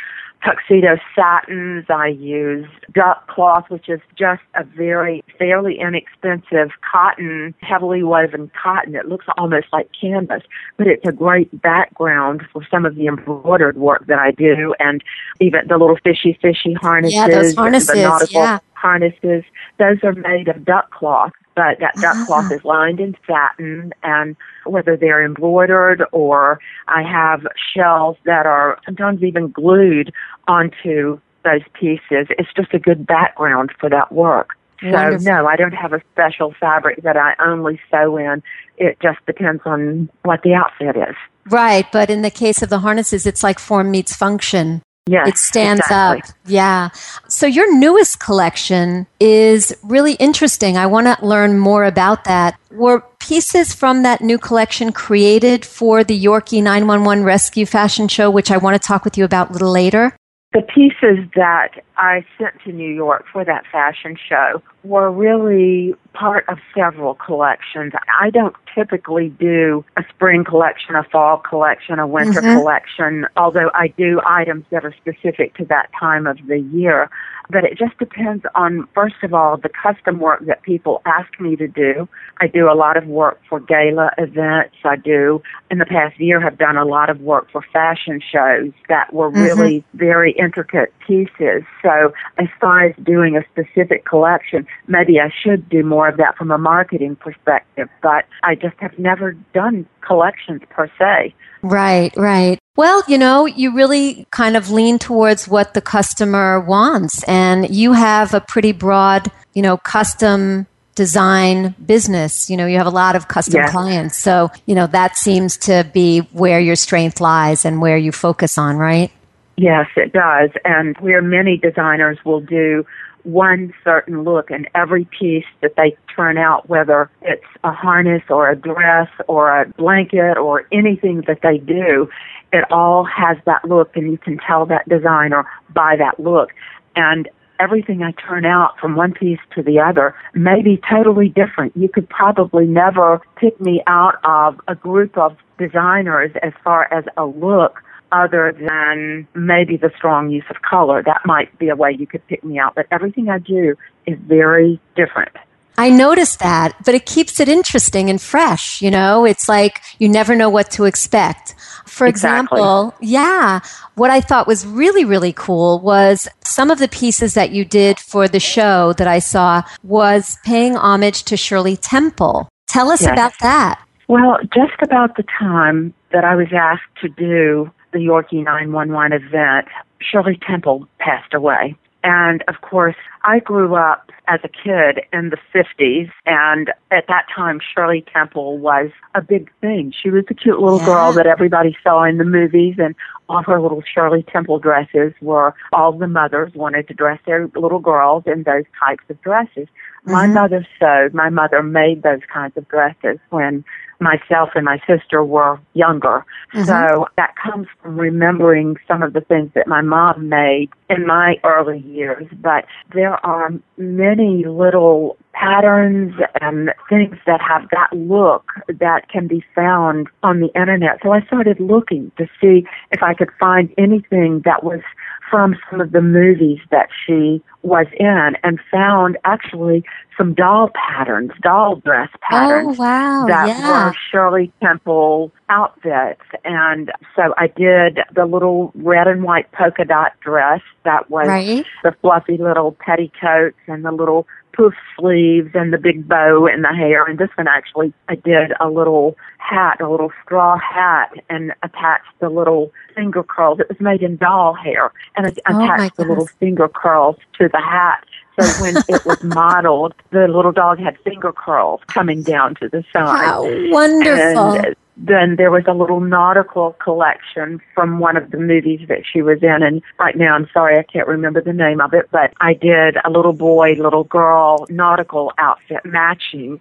tuxedo 0.44 0.98
satins. 1.16 1.86
I 1.90 2.07
use 2.07 2.68
duck 2.94 3.28
cloth, 3.28 3.66
which 3.69 3.90
is 3.90 4.00
just 4.16 4.42
a 4.56 4.63
very 4.63 5.24
fairly 5.38 5.80
inexpensive 5.80 6.72
cotton, 6.90 7.54
heavily 7.62 8.04
woven 8.04 8.51
cotton. 8.62 8.95
It 8.95 9.07
looks 9.07 9.25
almost 9.38 9.68
like 9.72 9.90
canvas, 10.00 10.44
but 10.78 10.88
it's 10.88 11.06
a 11.07 11.12
great 11.12 11.62
background 11.62 12.44
for 12.51 12.66
some 12.69 12.86
of 12.86 12.95
the 12.95 13.07
embroidered 13.07 13.78
work 13.78 14.06
that 14.07 14.19
I 14.19 14.31
do 14.31 14.74
and 14.80 15.04
even 15.40 15.68
the 15.68 15.78
little 15.78 15.98
fishy 16.04 16.38
fishy 16.42 16.74
harnesses. 16.74 17.16
Yeah, 17.16 17.28
those 17.30 17.56
the 17.56 17.62
harnesses, 17.62 17.96
nautical 17.96 18.42
yeah. 18.42 18.60
harnesses. 18.74 19.44
Those 19.80 19.98
are 20.04 20.13
made 20.13 20.48
of 20.48 20.66
duck 20.66 20.92
cloth, 20.92 21.34
but 21.55 21.79
that 21.79 21.95
duck 21.95 22.15
Ah. 22.17 22.23
cloth 22.25 22.51
is 22.51 22.63
lined 22.65 23.00
in 23.00 23.15
satin 23.27 23.94
and 24.03 24.35
whether 24.65 24.95
they're 24.97 25.23
embroidered 25.23 26.03
or 26.11 26.59
I 26.88 27.03
have 27.03 27.45
shells 27.75 28.17
that 28.25 28.45
are 28.45 28.79
sometimes 28.85 29.23
even 29.23 29.50
glued 29.51 30.11
onto 30.47 31.19
those 31.44 31.61
pieces. 31.73 32.27
It's 32.29 32.51
just 32.55 32.73
a 32.73 32.79
good 32.79 33.05
background 33.05 33.71
for 33.79 33.89
that 33.89 34.11
work. 34.11 34.51
So 34.81 34.89
Wonderful. 34.91 35.25
no, 35.25 35.47
I 35.47 35.55
don't 35.55 35.73
have 35.73 35.94
a 35.94 36.01
special 36.11 36.53
fabric 36.59 37.03
that 37.03 37.15
I 37.15 37.35
only 37.39 37.79
sew 37.89 38.17
in. 38.17 38.44
It 38.77 38.97
just 39.01 39.19
depends 39.25 39.61
on 39.65 40.09
what 40.23 40.41
the 40.44 40.53
outfit 40.55 40.97
is. 40.97 41.15
Right, 41.50 41.85
but 41.91 42.09
in 42.09 42.21
the 42.21 42.29
case 42.31 42.61
of 42.61 42.69
the 42.69 42.79
harnesses, 42.79 43.25
it's 43.25 43.44
like 43.44 43.59
form 43.59 43.91
meets 43.91 44.15
function. 44.15 44.81
Yes, 45.05 45.27
it 45.27 45.38
stands 45.38 45.81
exactly. 45.81 46.29
up. 46.29 46.35
Yeah. 46.45 46.89
So 47.27 47.45
your 47.45 47.77
newest 47.77 48.19
collection 48.19 49.05
is 49.19 49.75
really 49.83 50.13
interesting. 50.13 50.77
I 50.77 50.85
want 50.85 51.07
to 51.07 51.25
learn 51.25 51.59
more 51.59 51.83
about 51.83 52.23
that. 52.23 52.57
Were 52.71 53.03
pieces 53.19 53.73
from 53.73 54.03
that 54.03 54.21
new 54.21 54.38
collection 54.38 54.94
created 54.94 55.65
for 55.65 56.03
the 56.03 56.17
Yorkie 56.17 56.63
911 56.63 57.25
Rescue 57.25 57.65
Fashion 57.65 58.07
Show, 58.07 58.31
which 58.31 58.50
I 58.50 58.57
want 58.57 58.81
to 58.81 58.88
talk 58.88 59.03
with 59.03 59.17
you 59.17 59.25
about 59.25 59.50
a 59.50 59.53
little 59.53 59.71
later? 59.71 60.15
The 60.53 60.61
pieces 60.61 61.29
that 61.35 61.83
I 61.97 62.25
sent 62.38 62.61
to 62.63 62.71
New 62.71 62.94
York 62.94 63.25
for 63.31 63.44
that 63.44 63.63
fashion 63.71 64.15
show 64.29 64.61
were 64.83 65.09
really 65.09 65.95
part 66.13 66.47
of 66.50 66.59
several 66.75 67.15
collections. 67.15 67.94
I 68.19 68.30
don't 68.30 68.56
typically 68.74 69.30
do 69.30 69.83
a 69.97 70.03
spring 70.09 70.44
collection, 70.44 70.95
a 70.95 71.03
fall 71.03 71.38
collection, 71.38 72.00
a 72.00 72.07
winter 72.07 72.41
Mhm. 72.41 72.53
collection, 72.53 73.27
although 73.38 73.71
I 73.74 73.88
do 73.88 74.21
items 74.25 74.65
that 74.71 74.83
are 74.85 74.94
specific 74.94 75.53
to 75.56 75.65
that 75.65 75.89
time 75.97 76.27
of 76.27 76.45
the 76.47 76.59
year. 76.59 77.09
But 77.50 77.65
it 77.65 77.77
just 77.77 77.97
depends 77.97 78.45
on, 78.56 78.88
first 78.94 79.21
of 79.21 79.33
all, 79.33 79.57
the 79.57 79.69
custom 79.69 80.19
work 80.19 80.45
that 80.45 80.62
people 80.62 81.01
ask 81.06 81.39
me 81.39 81.56
to 81.57 81.68
do. 81.68 82.07
I 82.39 82.47
do 82.47 82.71
a 82.71 82.74
lot 82.74 82.95
of 82.95 83.07
work 83.07 83.39
for 83.50 83.59
gala 83.59 84.12
events. 84.18 84.75
I 84.86 84.95
do, 84.95 85.41
in 85.69 85.77
the 85.77 85.86
past 85.86 86.19
year, 86.19 86.39
have 86.39 86.57
done 86.57 86.77
a 86.77 86.86
lot 86.86 87.09
of 87.09 87.21
work 87.21 87.50
for 87.51 87.62
fashion 87.62 88.21
shows 88.21 88.71
that 88.88 89.13
were 89.13 89.29
Mhm. 89.29 89.44
really 89.44 89.83
very 89.94 90.31
intricate 90.31 90.94
pieces. 91.00 91.63
So 91.81 92.13
as 92.38 92.47
far 92.62 92.81
as 92.81 92.95
doing 93.03 93.36
a 93.36 93.44
specific 93.44 94.06
collection, 94.06 94.65
maybe 94.88 95.20
I 95.20 95.31
should 95.44 95.70
do 95.70 95.84
more 95.84 96.08
of 96.08 96.18
that 96.18 96.38
from 96.38 96.52
a 96.52 96.58
marketing 96.58 97.16
perspective, 97.16 97.90
but 98.02 98.25
I 98.44 98.56
just 98.56 98.75
have 98.80 98.98
never 98.98 99.34
done 99.54 99.88
collections 100.02 100.62
per 100.70 100.90
se. 101.00 101.34
Right, 101.62 102.16
right. 102.18 102.60
Well, 102.75 103.04
you 103.08 103.18
know, 103.18 103.46
you 103.46 103.74
really 103.74 104.28
kind 104.31 104.58
of 104.58 104.70
lean 104.70 105.00
towards 105.00 105.48
what 105.48 105.74
the 105.74 105.81
customer 105.81 106.60
wants, 106.60 107.24
and 107.24 107.74
you 107.74 107.94
have 107.94 108.34
a 108.34 108.42
pretty 108.42 108.72
broad, 108.72 109.31
you 109.54 109.62
know, 109.62 109.78
custom 109.78 110.68
design 110.96 111.74
business. 111.86 112.50
You 112.50 112.58
know, 112.58 112.66
you 112.66 112.78
have 112.78 112.88
a 112.88 112.92
lot 112.92 113.16
of 113.16 113.28
custom 113.28 113.62
Yeah. 113.62 113.72
clients. 113.72 114.18
So, 114.18 114.52
you 114.66 114.75
know, 114.75 114.88
that 114.88 115.18
seems 115.18 115.58
to 115.58 115.88
be 115.94 116.20
where 116.31 116.60
your 116.60 116.75
strength 116.75 117.20
lies 117.20 117.66
and 117.66 117.81
where 117.81 117.98
you 117.98 118.12
focus 118.12 118.58
on, 118.58 118.78
right? 118.78 119.12
Yes, 119.56 119.88
it 119.96 120.14
does. 120.14 120.50
And 120.66 120.98
where 120.98 121.22
many 121.22 121.58
designers 121.58 122.18
will 122.25 122.42
do 122.42 122.86
one 123.24 123.74
certain 123.84 124.24
look 124.24 124.52
in 124.52 124.68
every 124.75 125.06
piece 125.06 125.46
that 125.62 125.75
they 125.75 125.96
turn 126.16 126.38
out, 126.38 126.70
whether 126.70 127.10
it's 127.22 127.46
a 127.64 127.72
harness 127.72 128.24
or 128.30 128.50
a 128.50 128.56
dress 128.56 129.10
or 129.28 129.62
a 129.62 129.68
blanket 129.70 130.38
or 130.38 130.68
anything 130.72 131.24
that 131.28 131.40
they 131.42 131.58
do, 131.58 132.10
it 132.52 132.70
all 132.72 133.04
has 133.06 133.38
that 133.46 133.66
look 133.66 133.96
and 133.96 134.12
you 134.12 134.18
can 134.18 134.38
tell 134.38 134.66
that 134.66 134.88
designer 134.88 135.46
by 135.74 135.96
that 135.98 136.20
look. 136.20 136.52
And 136.96 137.28
everything 137.60 138.04
I 138.04 138.12
turn 138.12 138.46
out 138.46 138.78
from 138.80 138.96
one 138.96 139.14
piece 139.14 139.40
to 139.56 139.64
the 139.64 139.80
other 139.80 140.16
may 140.34 140.62
be 140.62 140.81
totally 140.90 141.30
different. 141.30 141.75
You 141.75 141.90
could 141.90 142.10
probably 142.10 142.66
never 142.66 143.22
pick 143.38 143.60
me 143.60 143.81
out 143.88 144.16
of 144.24 144.60
a 144.68 144.75
group 144.75 145.18
of 145.18 145.38
designers 145.58 146.32
as 146.42 146.53
far 146.63 146.94
as 146.94 147.06
a 147.18 147.25
look 147.25 147.82
other 148.13 148.55
than 148.58 149.27
maybe 149.34 149.75
the 149.77 149.91
strong 149.98 150.29
use 150.29 150.46
of 150.50 150.62
color. 150.62 151.01
That 151.03 151.22
might 151.25 151.58
be 151.58 151.70
a 151.70 151.75
way 151.75 151.96
you 151.98 152.08
could 152.08 152.25
pick 152.27 152.43
me 152.43 152.60
out, 152.60 152.75
but 152.75 152.86
everything 152.91 153.29
I 153.29 153.39
do 153.39 153.75
is 154.05 154.17
very 154.27 154.79
different. 154.96 155.32
I 155.75 155.89
noticed 155.89 156.38
that, 156.39 156.75
but 156.86 156.93
it 156.93 157.08
keeps 157.08 157.39
it 157.39 157.50
interesting 157.50 158.08
and 158.12 158.22
fresh. 158.22 158.79
You 158.79 158.91
know, 158.91 159.25
it's 159.25 159.50
like 159.50 159.82
you 159.98 160.08
never 160.08 160.36
know 160.36 160.50
what 160.50 160.70
to 160.72 160.84
expect. 160.86 161.55
For 161.88 162.05
Exactly. 162.05 162.60
example, 162.60 162.93
yeah, 163.01 163.60
what 163.96 164.12
I 164.12 164.22
thought 164.22 164.46
was 164.48 164.65
really, 164.67 165.03
really 165.03 165.34
cool 165.34 165.79
was 165.79 166.27
some 166.46 166.70
of 166.70 166.77
the 166.77 166.88
pieces 166.88 167.34
that 167.34 167.51
you 167.51 167.65
did 167.65 168.00
for 168.00 168.27
the 168.27 168.39
show 168.39 168.93
that 168.93 169.08
I 169.08 169.17
saw 169.20 169.63
was 169.84 170.38
paying 170.46 170.75
homage 170.75 171.24
to 171.24 171.36
Shirley 171.38 171.75
Temple. 171.75 172.48
Tell 172.67 172.89
us 172.91 173.01
Yes. 173.01 173.12
about 173.12 173.34
that. 173.41 173.79
Well, 174.08 174.38
just 174.53 174.79
about 174.84 175.17
the 175.17 175.24
time 175.39 175.93
that 176.12 176.24
I 176.24 176.36
was 176.36 176.48
asked 176.53 176.84
to 177.01 177.10
do 177.10 177.72
the 177.93 178.00
Yorkie 178.00 178.43
911 178.43 179.13
event, 179.13 179.67
Shirley 180.01 180.38
Temple 180.45 180.88
passed 181.00 181.33
away. 181.33 181.75
And 182.03 182.43
of 182.50 182.55
course, 182.59 182.97
I 183.23 183.39
grew 183.39 183.75
up 183.75 184.12
as 184.27 184.41
a 184.43 184.50
kid 184.50 185.05
in 185.13 185.29
the 185.29 185.38
50s, 185.53 186.12
and 186.25 186.69
at 186.91 187.07
that 187.07 187.27
time, 187.33 187.59
Shirley 187.62 188.03
Temple 188.12 188.57
was 188.57 188.89
a 189.15 189.21
big 189.21 189.50
thing. 189.62 189.93
She 189.97 190.09
was 190.09 190.25
the 190.25 190.33
cute 190.33 190.59
little 190.59 190.79
Yeah. 190.79 190.85
girl 190.85 191.13
that 191.13 191.27
everybody 191.27 191.77
saw 191.81 192.03
in 192.03 192.17
the 192.17 192.25
movies, 192.25 192.75
and 192.77 192.93
all 193.29 193.43
her 193.43 193.62
little 193.62 193.81
Shirley 193.81 194.23
Temple 194.23 194.59
dresses 194.59 195.13
were 195.21 195.53
all 195.71 195.93
the 195.93 196.07
mothers 196.07 196.53
wanted 196.53 196.89
to 196.89 196.93
dress 196.93 197.19
their 197.25 197.47
little 197.55 197.79
girls 197.79 198.23
in 198.27 198.43
those 198.43 198.65
types 198.77 199.03
of 199.09 199.21
dresses. 199.21 199.69
My 200.05 200.27
Mhm. 200.27 200.33
mother 200.33 200.65
sewed. 200.79 201.13
My 201.13 201.29
mother 201.29 201.63
made 201.63 202.03
those 202.03 202.25
kinds 202.25 202.57
of 202.57 202.67
dresses 202.67 203.19
when 203.29 203.63
myself 204.03 204.50
and 204.55 204.65
my 204.65 204.79
sister 204.86 205.24
were 205.24 205.60
younger. 205.74 206.25
Mhm. 206.53 206.65
So 206.65 207.07
that 207.15 207.36
comes 207.36 207.67
from 207.81 207.98
remembering 208.00 208.77
some 208.88 209.01
of 209.01 209.13
the 209.13 209.22
things 209.22 209.51
that 209.53 209.67
my 209.67 209.81
mom 209.81 210.29
made 210.29 210.69
in 210.89 211.07
my 211.07 211.39
early 211.43 211.79
years. 211.79 212.27
But 212.41 212.65
there 212.93 213.24
are 213.25 213.51
many 213.77 214.45
little 214.45 215.17
patterns 215.33 216.13
and 216.41 216.72
things 216.89 217.17
that 217.25 217.41
have 217.41 217.67
that 217.72 217.91
look 217.91 218.51
that 218.67 219.10
can 219.10 219.27
be 219.27 219.43
found 219.55 220.07
on 220.22 220.39
the 220.39 220.53
internet. 220.53 221.00
So 221.01 221.12
I 221.12 221.22
started 221.22 221.60
looking 221.60 222.12
to 222.17 222.27
see 222.39 222.65
if 222.91 223.01
I 223.01 223.13
could 223.13 223.31
find 223.39 223.74
anything 223.77 224.41
that 224.45 224.63
was 224.63 224.81
from 225.30 225.56
some 225.70 225.82
of 225.82 225.92
the 225.92 226.01
movies 226.01 226.60
that 226.72 226.89
she 227.06 227.42
was 227.63 227.88
in 227.98 228.36
and 228.44 228.60
found 228.72 229.18
actually 229.24 229.84
some 230.18 230.34
doll 230.34 230.70
patterns, 230.75 231.32
doll 231.42 231.77
dress 231.77 232.10
oh, 232.13 232.18
patterns 232.30 232.77
Oh, 232.77 232.82
wow. 232.82 233.25
that 233.27 233.48
yeah. 233.48 233.88
were 233.88 233.96
Shirley 234.12 234.51
Temple 234.62 235.32
outfits. 235.50 236.22
And 236.46 236.92
so 237.15 237.34
I 237.38 237.48
did 237.48 238.00
the 238.13 238.25
little 238.25 238.72
red 238.75 239.08
and 239.08 239.24
white 239.24 239.51
polka 239.53 239.86
dot 239.86 240.12
dress 240.22 240.62
that 240.84 241.10
was 241.10 241.27
Right. 241.27 241.65
the 241.84 241.96
fluffy 242.01 242.38
little 242.38 242.74
petticoats 242.80 243.58
and 243.68 243.84
the 243.86 243.92
little 243.92 244.27
poof 244.53 244.74
sleeves 244.98 245.50
and 245.53 245.74
the 245.74 245.77
big 245.77 246.07
bow 246.07 246.45
in 246.48 246.62
the 246.62 246.69
hair. 246.69 247.05
And 247.05 247.17
this 247.17 247.29
one 247.36 247.48
actually, 247.48 247.91
I 248.07 248.15
did 248.15 248.53
a 248.60 248.69
little 248.69 249.17
hat, 249.39 249.81
a 249.81 249.89
little 249.89 250.12
straw 250.24 250.57
hat, 250.57 251.12
and 251.29 251.51
attached 251.63 252.07
the 252.19 252.29
little 252.29 252.72
finger 252.95 253.24
curls. 253.24 253.60
It 253.60 253.67
was 253.69 253.79
made 253.79 254.01
in 254.03 254.17
doll 254.17 254.53
hair, 254.53 254.91
and 255.17 255.27
I 255.27 255.31
Oh, 255.50 255.63
attached 255.63 255.98
the 255.98 256.05
little 256.05 256.27
finger 256.39 256.67
curls 256.69 257.17
to 257.39 257.50
the 257.50 257.60
hat. 257.60 258.05
So 258.39 258.63
when 258.63 258.77
it 258.88 259.05
was 259.05 259.24
modeled, 259.24 259.93
the 260.12 260.27
little 260.27 260.51
dog 260.51 260.79
had 260.79 260.98
finger 261.00 261.31
curls 261.31 261.81
coming 261.88 262.24
down 262.24 262.55
to 262.55 262.69
the 262.69 262.83
side. 262.93 263.25
How 263.25 263.43
wonderful. 263.72 264.53
And 264.53 264.75
then 264.97 265.35
there 265.38 265.51
was 265.51 265.63
a 265.67 265.73
little 265.73 266.00
nautical 266.00 266.73
collection 266.73 267.59
from 267.73 268.00
one 268.00 268.15
of 268.15 268.31
the 268.31 268.38
movies 268.38 268.81
that 268.88 269.03
she 269.12 269.21
was 269.21 269.39
in. 269.41 269.63
And 269.63 269.81
right 270.00 270.15
now, 270.15 270.35
I'm 270.35 270.47
sorry, 270.53 270.77
I 270.77 270.83
can't 270.83 271.07
remember 271.07 271.41
the 271.41 271.53
name 271.53 271.81
of 271.81 271.93
it, 271.93 272.09
but 272.12 272.33
I 272.41 272.53
did 272.53 272.97
a 273.03 273.09
little 273.09 273.33
boy, 273.33 273.73
little 273.73 274.03
girl 274.03 274.65
nautical 274.69 275.31
outfit 275.38 275.83
matching. 275.85 276.59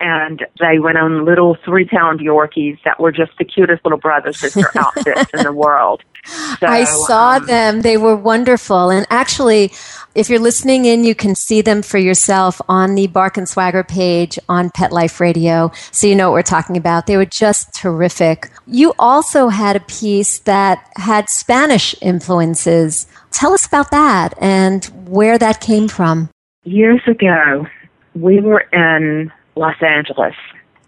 And 0.00 0.46
they 0.58 0.78
went 0.78 0.96
on 0.96 1.24
little 1.24 1.56
three 1.64 1.84
pound 1.84 2.20
Yorkies 2.20 2.78
that 2.84 2.98
were 2.98 3.12
just 3.12 3.32
the 3.38 3.44
cutest 3.44 3.84
little 3.84 3.98
brother 3.98 4.32
sister 4.32 4.70
outfits 4.78 5.30
in 5.34 5.42
the 5.42 5.52
world. 5.52 6.02
So, 6.58 6.66
I 6.66 6.84
saw 6.84 7.36
um, 7.36 7.46
them. 7.46 7.80
They 7.82 7.96
were 7.96 8.16
wonderful. 8.16 8.90
And 8.90 9.06
actually, 9.10 9.72
if 10.14 10.28
you're 10.28 10.40
listening 10.40 10.84
in, 10.84 11.04
you 11.04 11.14
can 11.14 11.34
see 11.34 11.62
them 11.62 11.82
for 11.82 11.98
yourself 11.98 12.60
on 12.68 12.94
the 12.94 13.06
Bark 13.06 13.36
and 13.36 13.48
Swagger 13.48 13.84
page 13.84 14.38
on 14.48 14.70
Pet 14.70 14.92
Life 14.92 15.20
Radio. 15.20 15.70
So 15.92 16.06
you 16.06 16.14
know 16.14 16.30
what 16.30 16.34
we're 16.34 16.42
talking 16.42 16.76
about. 16.76 17.06
They 17.06 17.16
were 17.16 17.24
just 17.24 17.74
terrific. 17.74 18.50
You 18.66 18.94
also 18.98 19.48
had 19.48 19.76
a 19.76 19.80
piece 19.80 20.40
that 20.40 20.86
had 20.96 21.28
Spanish 21.28 21.94
influences. 22.00 23.06
Tell 23.30 23.52
us 23.52 23.66
about 23.66 23.90
that 23.90 24.34
and 24.40 24.84
where 25.08 25.38
that 25.38 25.60
came 25.60 25.88
from. 25.88 26.30
years 26.64 27.00
ago, 27.06 27.66
we 28.14 28.40
were 28.40 28.60
in 28.72 29.32
Los 29.60 29.80
Angeles 29.82 30.34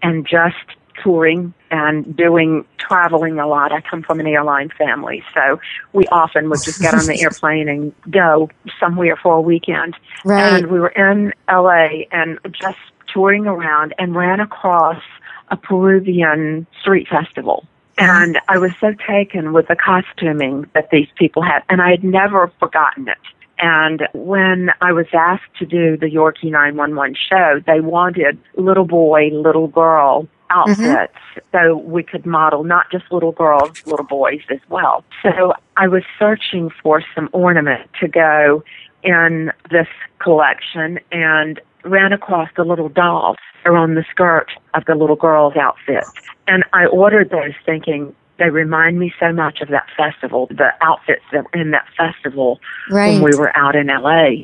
and 0.02 0.26
just 0.26 0.56
touring 1.02 1.52
and 1.70 2.16
doing 2.16 2.64
traveling 2.78 3.38
a 3.38 3.46
lot. 3.46 3.70
I 3.70 3.82
come 3.82 4.02
from 4.02 4.18
an 4.18 4.26
airline 4.26 4.70
family, 4.76 5.22
so 5.34 5.60
we 5.92 6.06
often 6.08 6.48
would 6.48 6.62
just 6.64 6.80
get 6.80 6.94
on 6.94 7.06
the 7.06 7.20
airplane 7.22 7.68
and 7.68 7.92
go 8.10 8.50
somewhere 8.80 9.16
for 9.16 9.36
a 9.36 9.40
weekend. 9.40 9.94
Right. 10.24 10.54
And 10.54 10.70
we 10.70 10.80
were 10.80 10.88
in 10.88 11.32
LA 11.50 12.04
and 12.10 12.38
just 12.50 12.78
touring 13.12 13.46
around 13.46 13.94
and 13.98 14.16
ran 14.16 14.40
across 14.40 15.02
a 15.48 15.56
Peruvian 15.56 16.66
street 16.80 17.08
festival. 17.08 17.66
Uh-huh. 17.98 18.10
And 18.10 18.38
I 18.48 18.56
was 18.56 18.72
so 18.80 18.94
taken 19.06 19.52
with 19.52 19.68
the 19.68 19.76
costuming 19.76 20.66
that 20.72 20.88
these 20.90 21.08
people 21.16 21.42
had, 21.42 21.62
and 21.68 21.82
I 21.82 21.90
had 21.90 22.02
never 22.02 22.50
forgotten 22.58 23.08
it. 23.08 23.18
And 23.62 24.02
when 24.12 24.70
I 24.80 24.92
was 24.92 25.06
asked 25.12 25.54
to 25.60 25.66
do 25.66 25.96
the 25.96 26.06
Yorkie 26.06 26.50
911 26.50 27.14
show, 27.14 27.62
they 27.64 27.80
wanted 27.80 28.36
little 28.56 28.84
boy, 28.84 29.30
little 29.32 29.68
girl 29.68 30.26
outfits 30.50 30.80
mm-hmm. 30.82 31.38
so 31.52 31.76
we 31.76 32.02
could 32.02 32.26
model 32.26 32.64
not 32.64 32.90
just 32.90 33.04
little 33.12 33.30
girls, 33.30 33.86
little 33.86 34.04
boys 34.04 34.40
as 34.50 34.58
well. 34.68 35.04
So 35.22 35.54
I 35.76 35.86
was 35.86 36.02
searching 36.18 36.70
for 36.82 37.04
some 37.14 37.28
ornament 37.32 37.88
to 38.00 38.08
go 38.08 38.64
in 39.04 39.52
this 39.70 39.86
collection 40.18 40.98
and 41.12 41.60
ran 41.84 42.12
across 42.12 42.48
the 42.56 42.64
little 42.64 42.88
dolls 42.88 43.36
around 43.64 43.94
the 43.94 44.04
skirt 44.10 44.50
of 44.74 44.84
the 44.86 44.96
little 44.96 45.16
girl's 45.16 45.54
outfit. 45.56 46.04
And 46.48 46.64
I 46.72 46.86
ordered 46.86 47.30
those 47.30 47.54
thinking 47.64 48.14
they 48.42 48.50
remind 48.50 48.98
me 48.98 49.12
so 49.20 49.32
much 49.32 49.60
of 49.60 49.68
that 49.68 49.86
festival, 49.96 50.48
the 50.48 50.70
outfits 50.80 51.22
that 51.32 51.44
were 51.44 51.60
in 51.60 51.70
that 51.70 51.86
festival 51.96 52.60
Right. 52.90 53.10
when 53.12 53.22
we 53.22 53.34
were 53.36 53.56
out 53.56 53.76
in 53.76 53.86
LA. 53.86 54.42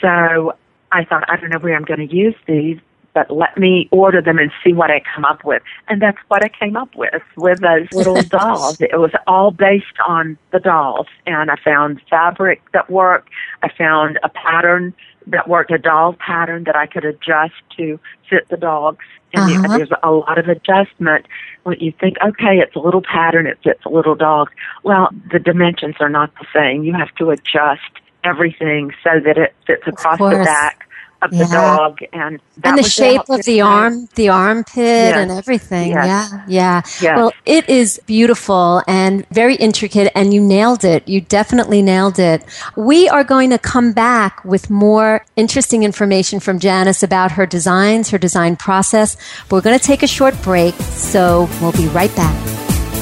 So 0.00 0.54
I 0.92 1.04
thought, 1.04 1.24
I 1.28 1.36
don't 1.36 1.50
know 1.50 1.58
where 1.58 1.74
I'm 1.74 1.84
going 1.84 2.06
to 2.06 2.14
use 2.14 2.36
these, 2.46 2.78
but 3.14 3.30
let 3.30 3.58
me 3.58 3.88
order 3.90 4.22
them 4.22 4.38
and 4.38 4.50
see 4.64 4.72
what 4.72 4.90
I 4.90 5.02
come 5.14 5.24
up 5.24 5.44
with. 5.44 5.62
And 5.88 6.00
that's 6.00 6.18
what 6.28 6.42
I 6.44 6.48
came 6.48 6.76
up 6.76 6.94
with, 6.94 7.22
with 7.36 7.60
those 7.60 7.86
little 7.92 8.22
dolls. 8.28 8.80
It 8.80 8.98
was 8.98 9.12
all 9.26 9.50
based 9.50 9.98
on 10.06 10.38
the 10.50 10.60
dolls. 10.60 11.06
And 11.26 11.50
I 11.50 11.56
found 11.62 12.00
fabric 12.08 12.62
that 12.72 12.90
worked. 12.90 13.28
I 13.62 13.68
found 13.76 14.18
a 14.22 14.28
pattern 14.28 14.94
that 15.26 15.48
worked, 15.48 15.70
a 15.70 15.78
doll 15.78 16.14
pattern 16.14 16.64
that 16.64 16.74
I 16.74 16.86
could 16.86 17.04
adjust 17.04 17.54
to 17.76 18.00
fit 18.28 18.48
the 18.48 18.56
dogs. 18.56 19.04
And 19.34 19.64
Uh-huh. 19.64 19.76
there's 19.76 19.90
a 20.02 20.10
lot 20.10 20.38
of 20.38 20.48
adjustment 20.48 21.26
when 21.62 21.78
you 21.80 21.92
think, 21.92 22.16
okay, 22.24 22.58
it's 22.58 22.74
a 22.74 22.80
little 22.80 23.02
pattern, 23.02 23.46
it 23.46 23.58
fits 23.62 23.84
a 23.84 23.88
little 23.88 24.14
dog. 24.14 24.50
Well, 24.82 25.08
the 25.30 25.38
dimensions 25.38 25.96
are 26.00 26.08
not 26.08 26.32
the 26.40 26.46
same. 26.54 26.82
You 26.82 26.92
have 26.94 27.14
to 27.16 27.30
adjust 27.30 27.80
everything 28.24 28.92
so 29.02 29.20
that 29.24 29.38
it 29.38 29.54
fits 29.66 29.82
across 29.86 30.18
the 30.18 30.44
back 30.44 30.88
of 31.22 31.30
the 31.30 31.36
Yeah. 31.38 31.46
dog 31.76 31.98
and 32.12 32.40
that 32.58 32.68
and 32.70 32.78
the 32.78 32.82
was 32.82 32.92
shape 32.92 33.20
outfit 33.20 33.40
of 33.40 33.44
the 33.46 33.60
arm, 33.60 34.08
the 34.16 34.28
armpit, 34.28 34.76
Yes. 34.76 35.16
and 35.16 35.30
everything. 35.30 35.90
Yes. 35.90 36.06
Yeah, 36.06 36.38
yeah. 36.48 36.82
Yes. 37.00 37.16
Well, 37.16 37.32
it 37.46 37.68
is 37.68 38.00
beautiful 38.06 38.82
and 38.86 39.24
very 39.30 39.54
intricate, 39.56 40.10
and 40.14 40.34
you 40.34 40.40
nailed 40.40 40.84
it. 40.84 41.06
You 41.08 41.20
definitely 41.20 41.82
nailed 41.82 42.18
it. 42.18 42.44
We 42.76 43.08
are 43.08 43.24
going 43.24 43.50
to 43.50 43.58
come 43.58 43.92
back 43.92 44.44
with 44.44 44.68
more 44.70 45.24
interesting 45.36 45.82
information 45.82 46.40
from 46.40 46.58
Janice 46.58 47.02
about 47.02 47.32
her 47.32 47.46
designs, 47.46 48.10
her 48.10 48.18
design 48.18 48.56
process. 48.56 49.16
But 49.48 49.56
we're 49.56 49.62
going 49.62 49.78
to 49.78 49.84
take 49.84 50.02
a 50.02 50.06
short 50.08 50.40
break, 50.42 50.74
so 50.74 51.48
we'll 51.60 51.72
be 51.72 51.86
right 51.88 52.14
back. 52.16 52.36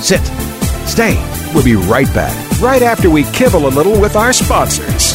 Sit. 0.02 0.20
Stay. 0.86 1.14
We'll 1.54 1.64
be 1.64 1.74
right 1.76 2.12
back. 2.14 2.34
Right 2.60 2.82
after 2.82 3.10
we 3.10 3.24
kibble 3.32 3.66
a 3.66 3.72
little 3.78 4.00
with 4.00 4.14
our 4.16 4.32
sponsors. 4.32 5.14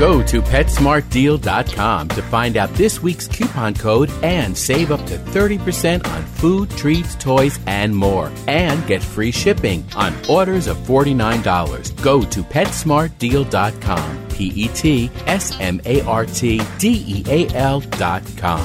Go 0.00 0.22
to 0.22 0.40
PetSmartDeal.com 0.40 2.08
to 2.08 2.22
find 2.22 2.56
out 2.56 2.70
this 2.70 3.02
week's 3.02 3.28
coupon 3.28 3.74
code 3.74 4.10
and 4.22 4.56
save 4.56 4.92
up 4.92 5.04
to 5.04 5.18
30% 5.18 6.06
on 6.06 6.22
food, 6.24 6.70
treats, 6.70 7.14
toys, 7.16 7.58
and 7.66 7.94
more. 7.94 8.32
And 8.48 8.86
get 8.86 9.02
free 9.02 9.30
shipping 9.30 9.84
on 9.94 10.14
orders 10.26 10.68
of 10.68 10.78
$49. 10.78 12.02
Go 12.02 12.22
to 12.22 12.42
PetSmartDeal.com. 12.42 14.28
P 14.30 14.46
E 14.54 14.68
T 14.68 15.10
S 15.26 15.60
M 15.60 15.82
A 15.84 16.00
R 16.06 16.24
T 16.24 16.62
D 16.78 17.04
E 17.06 17.24
A 17.28 17.54
L.com. 17.54 18.64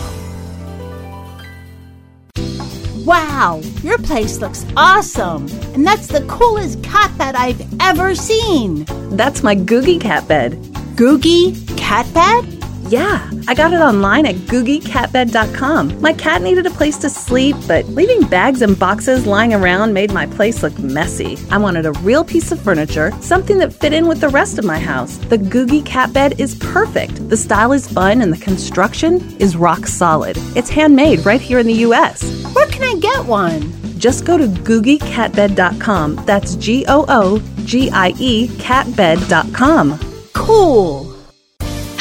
Wow, 3.05 3.61
your 3.83 3.97
place 3.97 4.39
looks 4.39 4.65
awesome. 4.77 5.47
And 5.73 5.85
that's 5.85 6.07
the 6.07 6.25
coolest 6.29 6.81
cat 6.81 7.15
bed 7.17 7.35
I've 7.35 7.61
ever 7.81 8.15
seen. 8.15 8.85
That's 9.17 9.43
my 9.43 9.53
Googie 9.53 9.99
cat 9.99 10.29
bed. 10.29 10.74
Googie 10.95 11.77
cat 11.77 12.05
bed? 12.13 12.45
Yeah, 12.87 13.29
I 13.49 13.53
got 13.53 13.73
it 13.73 13.81
online 13.81 14.25
at 14.25 14.35
googiecatbed.com. 14.35 15.99
My 15.99 16.13
cat 16.13 16.41
needed 16.41 16.65
a 16.67 16.69
place 16.69 16.97
to 16.99 17.09
sleep, 17.09 17.57
but 17.67 17.85
leaving 17.87 18.21
bags 18.29 18.61
and 18.61 18.79
boxes 18.79 19.25
lying 19.27 19.53
around 19.53 19.91
made 19.91 20.13
my 20.13 20.25
place 20.25 20.63
look 20.63 20.77
messy. 20.79 21.37
I 21.51 21.57
wanted 21.57 21.85
a 21.85 21.91
real 21.93 22.23
piece 22.23 22.53
of 22.53 22.61
furniture, 22.61 23.11
something 23.19 23.57
that 23.57 23.73
fit 23.73 23.91
in 23.91 24.07
with 24.07 24.21
the 24.21 24.29
rest 24.29 24.57
of 24.57 24.63
my 24.63 24.79
house. 24.79 25.17
The 25.17 25.37
Googie 25.37 25.85
cat 25.85 26.13
bed 26.13 26.39
is 26.39 26.55
perfect. 26.55 27.27
The 27.27 27.35
style 27.35 27.73
is 27.73 27.91
fun 27.91 28.21
and 28.21 28.31
the 28.31 28.37
construction 28.37 29.35
is 29.37 29.57
rock 29.57 29.87
solid. 29.87 30.37
It's 30.55 30.69
handmade 30.69 31.25
right 31.25 31.41
here 31.41 31.59
in 31.59 31.67
the 31.67 31.83
US. 31.89 32.23
Where 32.53 32.67
can 32.67 32.83
I 32.83 32.97
get 33.01 33.25
one? 33.25 33.73
Just 33.99 34.23
go 34.23 34.37
to 34.37 34.47
googiecatbed.com. 34.47 36.23
That's 36.25 36.55
G 36.55 36.85
O 36.87 37.03
O 37.09 37.39
G 37.65 37.89
I 37.91 38.13
E 38.17 38.47
catbed.com. 38.59 40.14
Cool. 40.35 41.14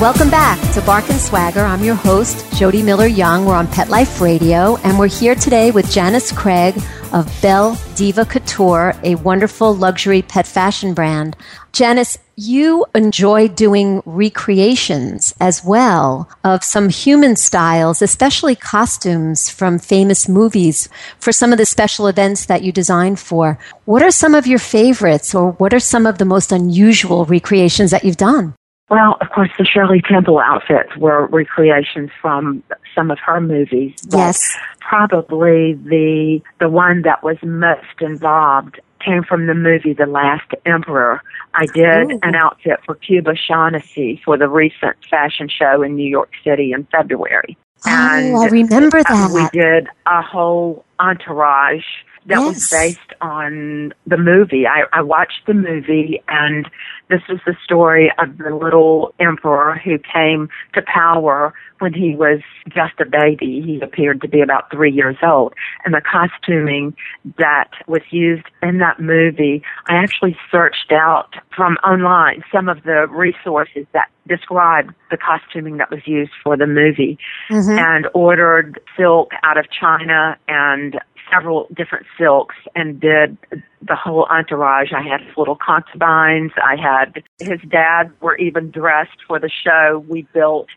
Welcome 0.00 0.30
back 0.30 0.60
to 0.74 0.80
Bark 0.82 1.10
and 1.10 1.18
Swagger. 1.18 1.58
I'm 1.58 1.82
your 1.82 1.96
host, 1.96 2.46
Jody 2.56 2.84
Miller 2.84 3.08
Young. 3.08 3.44
We're 3.44 3.56
on 3.56 3.66
Pet 3.66 3.88
Life 3.88 4.20
Radio, 4.20 4.76
and 4.84 4.96
we're 4.96 5.08
here 5.08 5.34
today 5.34 5.72
with 5.72 5.90
Janice 5.90 6.30
Craig 6.30 6.80
of 7.12 7.28
Belle 7.42 7.76
Diva 7.96 8.24
Couture, 8.24 8.94
a 9.02 9.16
wonderful 9.16 9.74
luxury 9.74 10.22
pet 10.22 10.46
fashion 10.46 10.94
brand. 10.94 11.36
Janice, 11.72 12.16
you 12.36 12.86
enjoy 12.94 13.48
doing 13.48 14.00
recreations 14.06 15.34
as 15.40 15.64
well 15.64 16.30
of 16.44 16.62
some 16.62 16.90
human 16.90 17.34
styles, 17.34 18.00
especially 18.00 18.54
costumes 18.54 19.50
from 19.50 19.80
famous 19.80 20.28
movies 20.28 20.88
for 21.18 21.32
some 21.32 21.50
of 21.50 21.58
the 21.58 21.66
special 21.66 22.06
events 22.06 22.46
that 22.46 22.62
you 22.62 22.70
design 22.70 23.16
for. 23.16 23.58
What 23.84 24.04
are 24.04 24.12
some 24.12 24.36
of 24.36 24.46
your 24.46 24.60
favorites, 24.60 25.34
or 25.34 25.50
what 25.52 25.74
are 25.74 25.80
some 25.80 26.06
of 26.06 26.18
the 26.18 26.24
most 26.24 26.52
unusual 26.52 27.24
recreations 27.24 27.90
that 27.90 28.04
you've 28.04 28.16
done? 28.16 28.54
Well, 28.90 29.18
of 29.20 29.28
course, 29.30 29.50
the 29.58 29.64
Shirley 29.64 30.00
Temple 30.00 30.38
outfits 30.38 30.96
were 30.96 31.26
recreations 31.26 32.10
from 32.22 32.62
some 32.94 33.10
of 33.10 33.18
her 33.18 33.40
movies. 33.40 33.94
But 34.10 34.18
Yes. 34.18 34.58
Probably 34.80 35.74
the 35.74 36.40
the 36.58 36.70
one 36.70 37.02
that 37.02 37.22
was 37.22 37.36
most 37.42 38.00
involved 38.00 38.80
came 39.04 39.22
from 39.22 39.46
the 39.46 39.54
movie 39.54 39.92
The 39.92 40.06
Last 40.06 40.50
Emperor. 40.64 41.22
I 41.54 41.66
did 41.66 42.12
Ooh. 42.12 42.18
an 42.22 42.34
outfit 42.34 42.80
for 42.86 42.94
Cuba 42.94 43.36
Shaughnessy 43.36 44.20
for 44.24 44.36
the 44.38 44.48
recent 44.48 44.96
fashion 45.08 45.48
show 45.48 45.82
in 45.82 45.94
New 45.94 46.08
York 46.08 46.30
City 46.42 46.72
in 46.72 46.84
February. 46.90 47.56
Oh, 47.86 48.42
I 48.42 48.48
remember 48.48 49.02
that. 49.02 49.30
We 49.32 49.60
did 49.60 49.88
a 50.06 50.22
whole 50.22 50.84
entourage 50.98 51.84
that 52.28 52.40
was 52.40 52.70
based 52.70 52.98
on 53.20 53.92
the 54.06 54.16
movie. 54.18 54.66
I, 54.66 54.84
I 54.92 55.02
watched 55.02 55.46
the 55.46 55.54
movie 55.54 56.22
and 56.28 56.68
this 57.08 57.22
was 57.28 57.40
the 57.46 57.56
story 57.64 58.12
of 58.18 58.36
the 58.38 58.54
little 58.54 59.14
emperor 59.18 59.80
who 59.82 59.98
came 59.98 60.48
to 60.74 60.82
power 60.82 61.54
when 61.78 61.94
he 61.94 62.14
was 62.14 62.40
just 62.68 62.94
a 63.00 63.06
baby. 63.06 63.62
He 63.64 63.80
appeared 63.80 64.20
to 64.22 64.28
be 64.28 64.40
about 64.40 64.70
three 64.70 64.92
years 64.92 65.16
old. 65.22 65.54
And 65.84 65.94
the 65.94 66.02
costuming 66.02 66.94
that 67.38 67.70
was 67.86 68.02
used 68.10 68.44
in 68.62 68.78
that 68.78 69.00
movie, 69.00 69.62
I 69.88 69.94
actually 69.94 70.36
searched 70.50 70.92
out 70.92 71.34
from 71.56 71.74
online 71.76 72.44
some 72.52 72.68
of 72.68 72.82
the 72.82 73.06
resources 73.08 73.86
that 73.92 74.08
described 74.26 74.92
the 75.10 75.16
costuming 75.16 75.78
that 75.78 75.90
was 75.90 76.06
used 76.06 76.32
for 76.44 76.56
the 76.56 76.66
movie 76.66 77.18
Mhm. 77.50 77.78
and 77.78 78.08
ordered 78.12 78.78
silk 78.96 79.30
out 79.42 79.56
of 79.56 79.70
China 79.70 80.36
and 80.48 81.00
several 81.30 81.66
different 81.74 82.06
silks 82.16 82.56
and 82.74 83.00
did 83.00 83.36
the 83.82 83.94
whole 83.96 84.24
entourage. 84.30 84.92
I 84.92 85.02
had 85.02 85.20
his 85.22 85.36
little 85.36 85.56
concubines. 85.56 86.52
I 86.62 86.76
had 86.76 87.22
his 87.38 87.60
dad 87.68 88.10
were 88.20 88.36
even 88.36 88.70
dressed 88.70 89.18
for 89.26 89.38
the 89.38 89.50
show. 89.50 90.04
We 90.08 90.22
built 90.32 90.68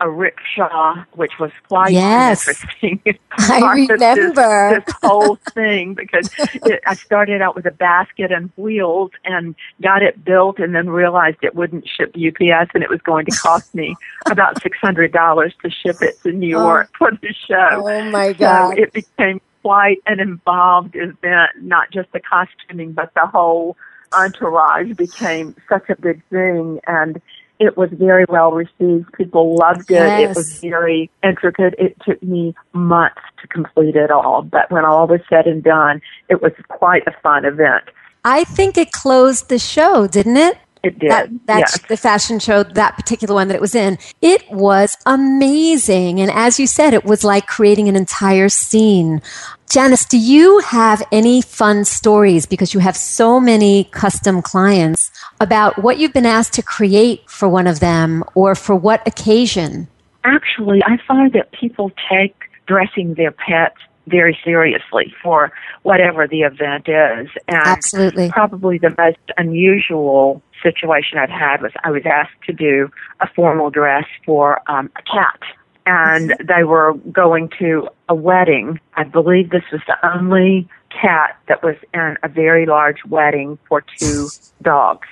a 0.00 0.10
rickshaw, 0.10 1.04
which 1.12 1.38
was 1.38 1.52
quite 1.68 1.92
Yes. 1.92 2.46
interesting. 2.48 3.00
I 3.38 3.82
of 3.82 3.88
this- 3.88 4.18
remember. 4.18 4.82
this 4.84 4.94
whole 5.02 5.36
thing 5.54 5.94
because 5.94 6.28
it, 6.66 6.80
I 6.86 6.94
started 6.94 7.40
out 7.40 7.54
with 7.54 7.64
a 7.64 7.70
basket 7.70 8.32
and 8.32 8.50
wheels 8.56 9.12
and 9.24 9.54
got 9.80 10.02
it 10.02 10.24
built 10.24 10.58
and 10.58 10.74
then 10.74 10.90
realized 10.90 11.38
it 11.42 11.54
wouldn't 11.54 11.88
ship 11.88 12.10
UPS 12.16 12.70
and 12.74 12.82
it 12.82 12.90
was 12.90 13.00
going 13.02 13.24
to 13.26 13.36
cost 13.36 13.72
me 13.74 13.94
about 14.30 14.60
six 14.62 14.76
hundred 14.78 15.12
dollars 15.12 15.54
to 15.62 15.70
ship 15.70 16.02
it 16.02 16.20
to 16.22 16.32
New 16.32 16.56
oh. 16.56 16.62
York 16.62 16.90
for 16.98 17.10
the 17.12 17.32
show. 17.32 17.68
Oh 17.88 18.10
my 18.10 18.32
god! 18.32 18.70
So 18.70 18.76
God. 18.76 18.78
it 18.78 18.92
became 18.92 19.40
quite 19.64 20.02
an 20.06 20.20
involved 20.20 20.94
event, 20.94 21.50
not 21.62 21.90
just 21.90 22.12
the 22.12 22.20
costuming, 22.20 22.92
but 22.92 23.12
the 23.14 23.26
whole 23.26 23.78
entourage 24.12 24.92
became 24.92 25.56
such 25.70 25.88
a 25.88 25.96
big 25.96 26.22
thing 26.28 26.80
and 26.86 27.20
it 27.58 27.76
was 27.76 27.88
very 27.92 28.26
well 28.28 28.52
received. 28.52 29.10
People 29.14 29.56
loved 29.56 29.90
it. 29.90 30.20
It 30.20 30.36
was 30.36 30.60
very 30.60 31.10
intricate. 31.22 31.74
It 31.78 31.96
took 32.04 32.22
me 32.22 32.54
months 32.74 33.22
to 33.40 33.48
complete 33.48 33.96
it 33.96 34.10
all, 34.10 34.42
but 34.42 34.70
when 34.70 34.84
all 34.84 35.06
was 35.06 35.20
said 35.30 35.46
and 35.46 35.62
done, 35.62 36.02
it 36.28 36.42
was 36.42 36.52
quite 36.68 37.06
a 37.06 37.14
fun 37.22 37.46
event. 37.46 37.84
I 38.22 38.44
think 38.44 38.76
it 38.76 38.92
closed 38.92 39.48
the 39.48 39.58
show, 39.58 40.06
didn't 40.06 40.36
it? 40.36 40.58
It 40.84 40.98
did. 40.98 41.10
That, 41.10 41.30
that 41.46 41.58
yes. 41.60 41.78
the 41.88 41.96
fashion 41.96 42.38
show, 42.38 42.62
that 42.62 42.96
particular 42.96 43.34
one 43.34 43.48
that 43.48 43.54
it 43.54 43.60
was 43.60 43.74
in, 43.74 43.98
it 44.20 44.50
was 44.50 44.96
amazing. 45.06 46.20
And 46.20 46.30
as 46.30 46.60
you 46.60 46.66
said, 46.66 46.94
it 46.94 47.04
was 47.04 47.24
like 47.24 47.46
creating 47.46 47.88
an 47.88 47.96
entire 47.96 48.48
scene. 48.48 49.22
Janice, 49.70 50.04
do 50.04 50.18
you 50.18 50.58
have 50.60 51.02
any 51.10 51.40
fun 51.40 51.84
stories 51.84 52.46
because 52.46 52.74
you 52.74 52.80
have 52.80 52.96
so 52.96 53.40
many 53.40 53.84
custom 53.84 54.42
clients 54.42 55.10
about 55.40 55.82
what 55.82 55.98
you've 55.98 56.12
been 56.12 56.26
asked 56.26 56.52
to 56.54 56.62
create 56.62 57.28
for 57.28 57.48
one 57.48 57.66
of 57.66 57.80
them 57.80 58.22
or 58.34 58.54
for 58.54 58.76
what 58.76 59.06
occasion? 59.06 59.88
Actually, 60.22 60.82
I 60.84 60.98
find 61.08 61.32
that 61.32 61.50
people 61.52 61.90
take 62.10 62.34
dressing 62.66 63.14
their 63.14 63.32
pets 63.32 63.76
very 64.06 64.38
seriously 64.44 65.14
for 65.22 65.52
whatever 65.82 66.26
the 66.26 66.42
event 66.42 66.88
is. 66.88 67.28
And 67.48 67.62
Absolutely. 67.64 68.30
probably 68.30 68.78
the 68.78 68.94
most 68.96 69.18
unusual 69.36 70.42
situation 70.62 71.18
I've 71.18 71.30
had 71.30 71.62
was 71.62 71.72
I 71.84 71.90
was 71.90 72.02
asked 72.04 72.42
to 72.46 72.52
do 72.52 72.90
a 73.20 73.28
formal 73.34 73.70
dress 73.70 74.04
for 74.24 74.60
um, 74.70 74.90
a 74.96 75.02
cat. 75.02 75.40
And 75.86 76.34
they 76.38 76.64
were 76.64 76.94
going 77.12 77.50
to 77.58 77.88
a 78.08 78.14
wedding. 78.14 78.80
I 78.94 79.04
believe 79.04 79.50
this 79.50 79.64
was 79.70 79.82
the 79.86 80.16
only 80.16 80.66
cat 80.90 81.36
that 81.48 81.62
was 81.62 81.76
in 81.92 82.16
a 82.22 82.28
very 82.28 82.64
large 82.64 83.04
wedding 83.08 83.58
for 83.68 83.84
two 83.98 84.28
dogs. 84.62 85.08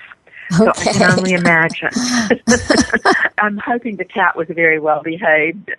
So 0.57 0.69
I 0.69 0.73
can 0.73 0.95
Okay. 1.03 1.05
only 1.17 1.33
imagine. 1.33 1.89
I'm 3.39 3.57
hoping 3.57 3.97
the 3.97 4.05
cat 4.05 4.35
was 4.35 4.47
very 4.49 4.79
well 4.79 5.01
behaved. 5.03 5.71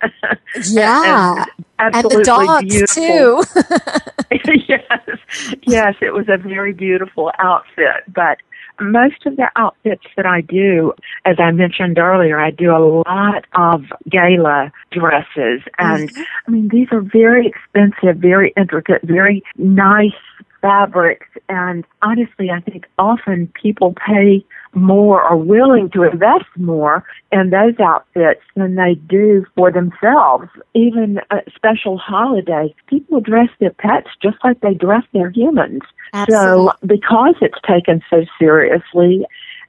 Yeah. 0.67 1.45
And 1.79 1.93
And 1.93 1.93
the 1.93 1.97
absolutely 1.97 2.23
dogs 2.23 2.63
beautiful. 2.63 3.43
too. 3.43 3.43
yes, 4.67 5.19
yes, 5.63 5.95
it 6.01 6.13
was 6.13 6.25
a 6.29 6.37
very 6.37 6.73
beautiful 6.73 7.31
outfit. 7.39 8.03
But 8.13 8.37
most 8.79 9.25
of 9.25 9.35
the 9.37 9.49
outfits 9.55 10.03
that 10.17 10.25
I 10.25 10.41
do, 10.41 10.93
as 11.25 11.37
I 11.39 11.51
mentioned 11.51 11.97
earlier, 11.97 12.39
I 12.39 12.51
do 12.51 12.71
a 12.75 12.79
lot 13.07 13.45
of 13.53 13.83
gala 14.09 14.71
dresses, 14.91 15.61
and 15.79 16.09
mm-hmm. 16.09 16.21
I 16.47 16.51
mean 16.51 16.69
these 16.69 16.87
are 16.91 17.01
very 17.01 17.47
expensive, 17.47 18.17
very 18.17 18.53
intricate, 18.57 19.01
very 19.03 19.43
nice 19.57 20.11
fabrics. 20.61 21.27
And 21.47 21.85
honestly, 22.01 22.49
I 22.49 22.59
think 22.59 22.85
often 22.97 23.47
people 23.61 23.93
pay 24.05 24.45
more 24.75 25.23
or 25.23 25.37
willing 25.37 25.89
to 25.91 26.03
invest 26.03 26.45
more 26.57 27.03
in 27.31 27.49
those 27.49 27.79
outfits 27.79 28.41
than 28.55 28.75
they 28.75 28.95
do 29.07 29.45
for 29.55 29.71
themselves. 29.71 30.47
Even 30.73 31.19
a 31.31 31.37
special 31.55 31.97
holiday, 31.97 32.73
people 32.87 33.21
dress 33.21 33.49
their 33.59 33.71
pets 33.71 34.09
just 34.21 34.37
like 34.43 34.59
they 34.61 34.73
dress 34.73 35.03
their 35.13 35.29
humans. 35.29 35.81
Absolutely. 36.13 36.67
So 36.67 36.73
because 36.85 37.35
it's 37.41 37.59
taken 37.67 38.01
so 38.09 38.25
seriously, 38.37 39.25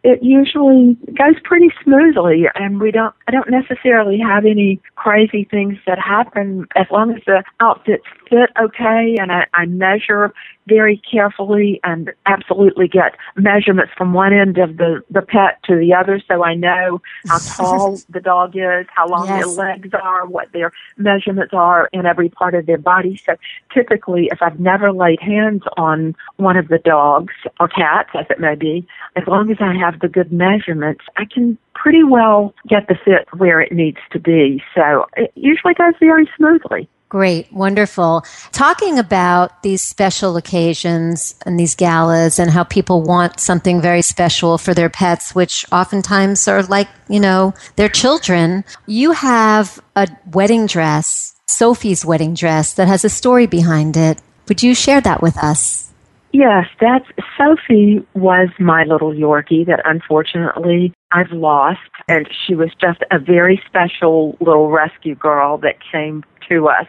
it 0.07 0.23
usually 0.23 0.97
goes 1.19 1.35
pretty 1.43 1.69
smoothly 1.83 2.45
and 2.55 2.81
we 2.81 2.93
don't 2.93 3.15
I 3.27 3.33
don't 3.33 3.51
necessarily 3.51 4.19
have 4.21 4.45
any 4.45 4.81
crazy 4.95 5.49
things 5.51 5.79
that 5.87 5.99
happen 5.99 6.67
as 6.77 6.87
long 6.93 7.13
as 7.13 7.23
the 7.27 7.43
outfits 7.61 8.05
fit 8.29 8.51
okay 8.61 9.17
and 9.21 9.33
I, 9.33 9.47
I 9.55 9.67
measure 9.67 10.33
very 10.67 11.01
carefully 11.11 11.81
and 11.85 12.13
absolutely 12.27 12.89
get 12.89 13.17
measurements 13.37 13.93
from 13.97 14.13
one 14.13 14.33
end 14.33 14.59
of 14.59 14.77
the, 14.77 15.03
the 15.11 15.23
pet 15.23 15.61
to 15.65 15.77
the 15.77 15.95
other 15.95 16.21
so 16.27 16.43
I 16.43 16.55
know 16.55 17.01
how 17.27 17.39
tall 17.57 18.03
the 18.09 18.21
dog 18.21 18.57
is, 18.57 18.87
how 18.95 19.09
long 19.09 19.27
Yes. 19.27 19.39
their 19.39 19.47
legs 19.47 19.91
are, 19.93 20.27
what 20.27 20.53
their 20.53 20.73
measurements 20.97 21.55
are 21.55 21.89
in 21.93 22.07
every 22.07 22.29
part 22.29 22.55
of 22.55 22.67
their 22.67 22.79
body. 22.79 23.21
So 23.25 23.37
typically 23.73 24.29
if 24.33 24.43
I've 24.43 24.61
never 24.61 24.93
laid 24.93 25.21
hands 25.21 25.63
on 25.77 26.15
one 26.37 26.57
of 26.57 26.69
the 26.69 26.79
dogs 26.79 27.35
or 27.61 27.69
cats 27.69 28.11
as 28.15 28.27
it 28.31 28.41
may 28.41 28.55
be, 28.55 28.87
as 29.15 29.25
long 29.27 29.51
as 29.51 29.59
I 29.61 29.75
have 29.75 30.01
the 30.01 30.09
good 30.09 30.33
measurements, 30.33 31.05
I 31.17 31.25
can 31.25 31.59
pretty 31.87 32.03
well 32.03 32.53
get 32.69 32.89
the 32.89 32.97
fit 33.05 33.29
where 33.39 33.61
it 33.61 33.71
needs 33.71 33.99
to 34.11 34.19
be. 34.19 34.61
So 34.75 35.07
it 35.17 35.31
usually 35.37 35.73
goes 35.73 35.95
very 36.01 36.29
smoothly. 36.37 36.89
Great, 37.09 37.53
wonderful. 37.53 38.25
Talking 38.51 38.99
about 38.99 39.63
these 39.63 39.83
special 39.83 40.37
occasions 40.37 41.37
and 41.47 41.61
these 41.61 41.77
galas 41.77 42.41
and 42.41 42.51
how 42.51 42.65
people 42.65 43.05
want 43.05 43.39
something 43.39 43.81
very 43.81 44.03
special 44.03 44.59
for 44.59 44.75
their 44.75 44.91
pets, 44.91 45.33
which 45.33 45.65
oftentimes 45.71 46.49
are 46.49 46.65
like, 46.65 46.89
you 47.09 47.21
know, 47.21 47.55
their 47.77 47.89
children. 47.89 48.65
You 48.89 49.13
have 49.13 49.79
a 49.95 50.09
wedding 50.33 50.67
dress, 50.67 51.37
Sophie's 51.47 52.05
wedding 52.05 52.35
dress, 52.35 52.75
that 52.75 52.89
has 52.89 53.05
a 53.05 53.09
story 53.09 53.47
behind 53.47 53.97
it. 53.97 54.21
Would 54.49 54.65
you 54.65 54.75
share 54.75 55.01
that 55.03 55.23
with 55.23 55.39
us? 55.39 55.86
Yes, 56.39 56.67
that's 56.79 57.07
Sophie 57.39 58.07
was 58.13 58.51
my 58.59 58.85
little 58.85 59.11
Yorkie 59.11 59.65
that 59.65 59.81
unfortunately 59.87 60.93
I've 61.11 61.33
lost 61.33 61.81
and 62.11 62.29
she 62.47 62.55
was 62.55 62.69
just 62.79 63.03
a 63.11 63.19
very 63.19 63.59
special 63.65 64.37
little 64.39 64.69
rescue 64.69 65.15
girl 65.15 65.57
that 65.57 65.77
came 65.91 66.25
to 66.51 66.69
us. 66.69 66.89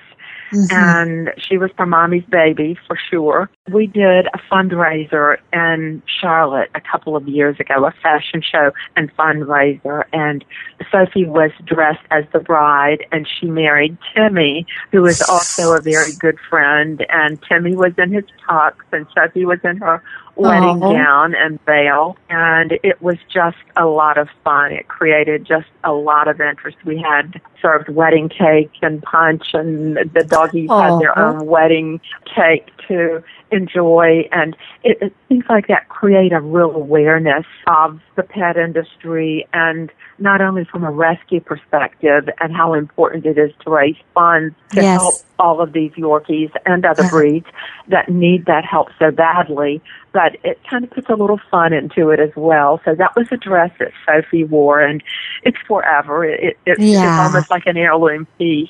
Mm-hmm. 0.51 0.75
And 0.75 1.33
she 1.37 1.57
was 1.57 1.71
for 1.75 1.85
mommy's 1.85 2.23
baby 2.25 2.77
for 2.87 2.97
sure. 3.09 3.49
We 3.71 3.87
did 3.87 4.27
a 4.27 4.39
fundraiser 4.51 5.37
in 5.51 6.01
Charlotte 6.05 6.69
a 6.73 6.81
couple 6.81 7.15
of 7.15 7.27
years 7.27 7.59
ago, 7.59 7.85
a 7.85 7.91
fashion 8.03 8.41
show 8.41 8.71
and 8.95 9.13
fundraiser. 9.15 10.03
And 10.13 10.45
Sophie 10.91 11.25
was 11.25 11.51
dressed 11.65 12.05
as 12.11 12.23
the 12.31 12.39
bride 12.39 13.05
and 13.11 13.27
she 13.27 13.47
married 13.47 13.97
Timmy, 14.15 14.65
who 14.91 15.05
is 15.05 15.21
also 15.21 15.73
a 15.73 15.81
very 15.81 16.13
good 16.19 16.37
friend. 16.49 17.05
And 17.09 17.41
Timmy 17.43 17.75
was 17.75 17.93
in 17.97 18.13
his 18.13 18.25
tux 18.47 18.73
and 18.91 19.05
Sophie 19.13 19.45
was 19.45 19.59
in 19.63 19.77
her 19.77 20.01
wedding 20.37 20.79
gown 20.79 21.33
and 21.35 21.59
veil 21.65 22.15
and 22.29 22.73
it 22.83 23.01
was 23.01 23.17
just 23.33 23.57
a 23.75 23.85
lot 23.85 24.17
of 24.17 24.29
fun. 24.43 24.71
It 24.71 24.87
created 24.87 25.45
just 25.45 25.67
a 25.83 25.93
lot 25.93 26.27
of 26.27 26.39
interest. 26.39 26.77
We 26.85 27.01
had 27.01 27.41
served 27.61 27.89
wedding 27.89 28.29
cake 28.29 28.71
and 28.81 29.01
punch 29.01 29.47
and 29.53 29.97
the 29.97 30.23
doggies 30.23 30.69
had 30.69 30.99
their 30.99 31.17
own 31.17 31.45
wedding 31.47 31.99
cake 32.25 32.67
to 32.87 33.23
enjoy 33.51 34.27
and 34.31 34.55
it, 34.83 34.97
it 35.01 35.13
things 35.27 35.45
like 35.49 35.67
that 35.67 35.89
create 35.89 36.33
a 36.33 36.41
real 36.41 36.71
awareness 36.75 37.45
of 37.67 37.99
the 38.15 38.23
pet 38.23 38.57
industry 38.57 39.47
and 39.53 39.91
not 40.19 40.41
only 40.41 40.65
from 40.65 40.83
a 40.83 40.91
rescue 40.91 41.39
perspective 41.39 42.29
and 42.39 42.55
how 42.55 42.73
important 42.73 43.25
it 43.25 43.37
is 43.37 43.51
to 43.63 43.69
raise 43.71 43.95
funds 44.13 44.55
to 44.73 44.81
Yes. 44.81 44.99
help 44.99 45.21
all 45.39 45.61
of 45.61 45.73
these 45.73 45.91
Yorkies 45.93 46.51
and 46.65 46.85
other 46.85 47.03
Yeah. 47.03 47.09
breeds 47.09 47.45
that 47.87 48.09
need 48.09 48.45
that 48.45 48.65
help 48.65 48.89
so 48.99 49.11
badly, 49.11 49.81
but 50.13 50.37
it 50.43 50.59
kind 50.69 50.83
of 50.83 50.89
puts 50.91 51.09
a 51.09 51.15
little 51.15 51.39
fun 51.51 51.73
into 51.73 52.09
it 52.09 52.19
as 52.19 52.31
well. 52.35 52.81
So 52.85 52.95
that 52.95 53.15
was 53.15 53.27
a 53.31 53.37
dress 53.37 53.71
that 53.79 53.91
Sophie 54.05 54.43
wore, 54.43 54.81
and 54.81 55.03
it's 55.43 55.57
forever. 55.67 56.25
It, 56.25 56.43
it, 56.43 56.57
it's, 56.65 56.79
Yeah. 56.79 57.25
it's 57.25 57.27
almost 57.27 57.49
like 57.51 57.65
an 57.65 57.77
heirloom 57.77 58.27
piece. 58.37 58.69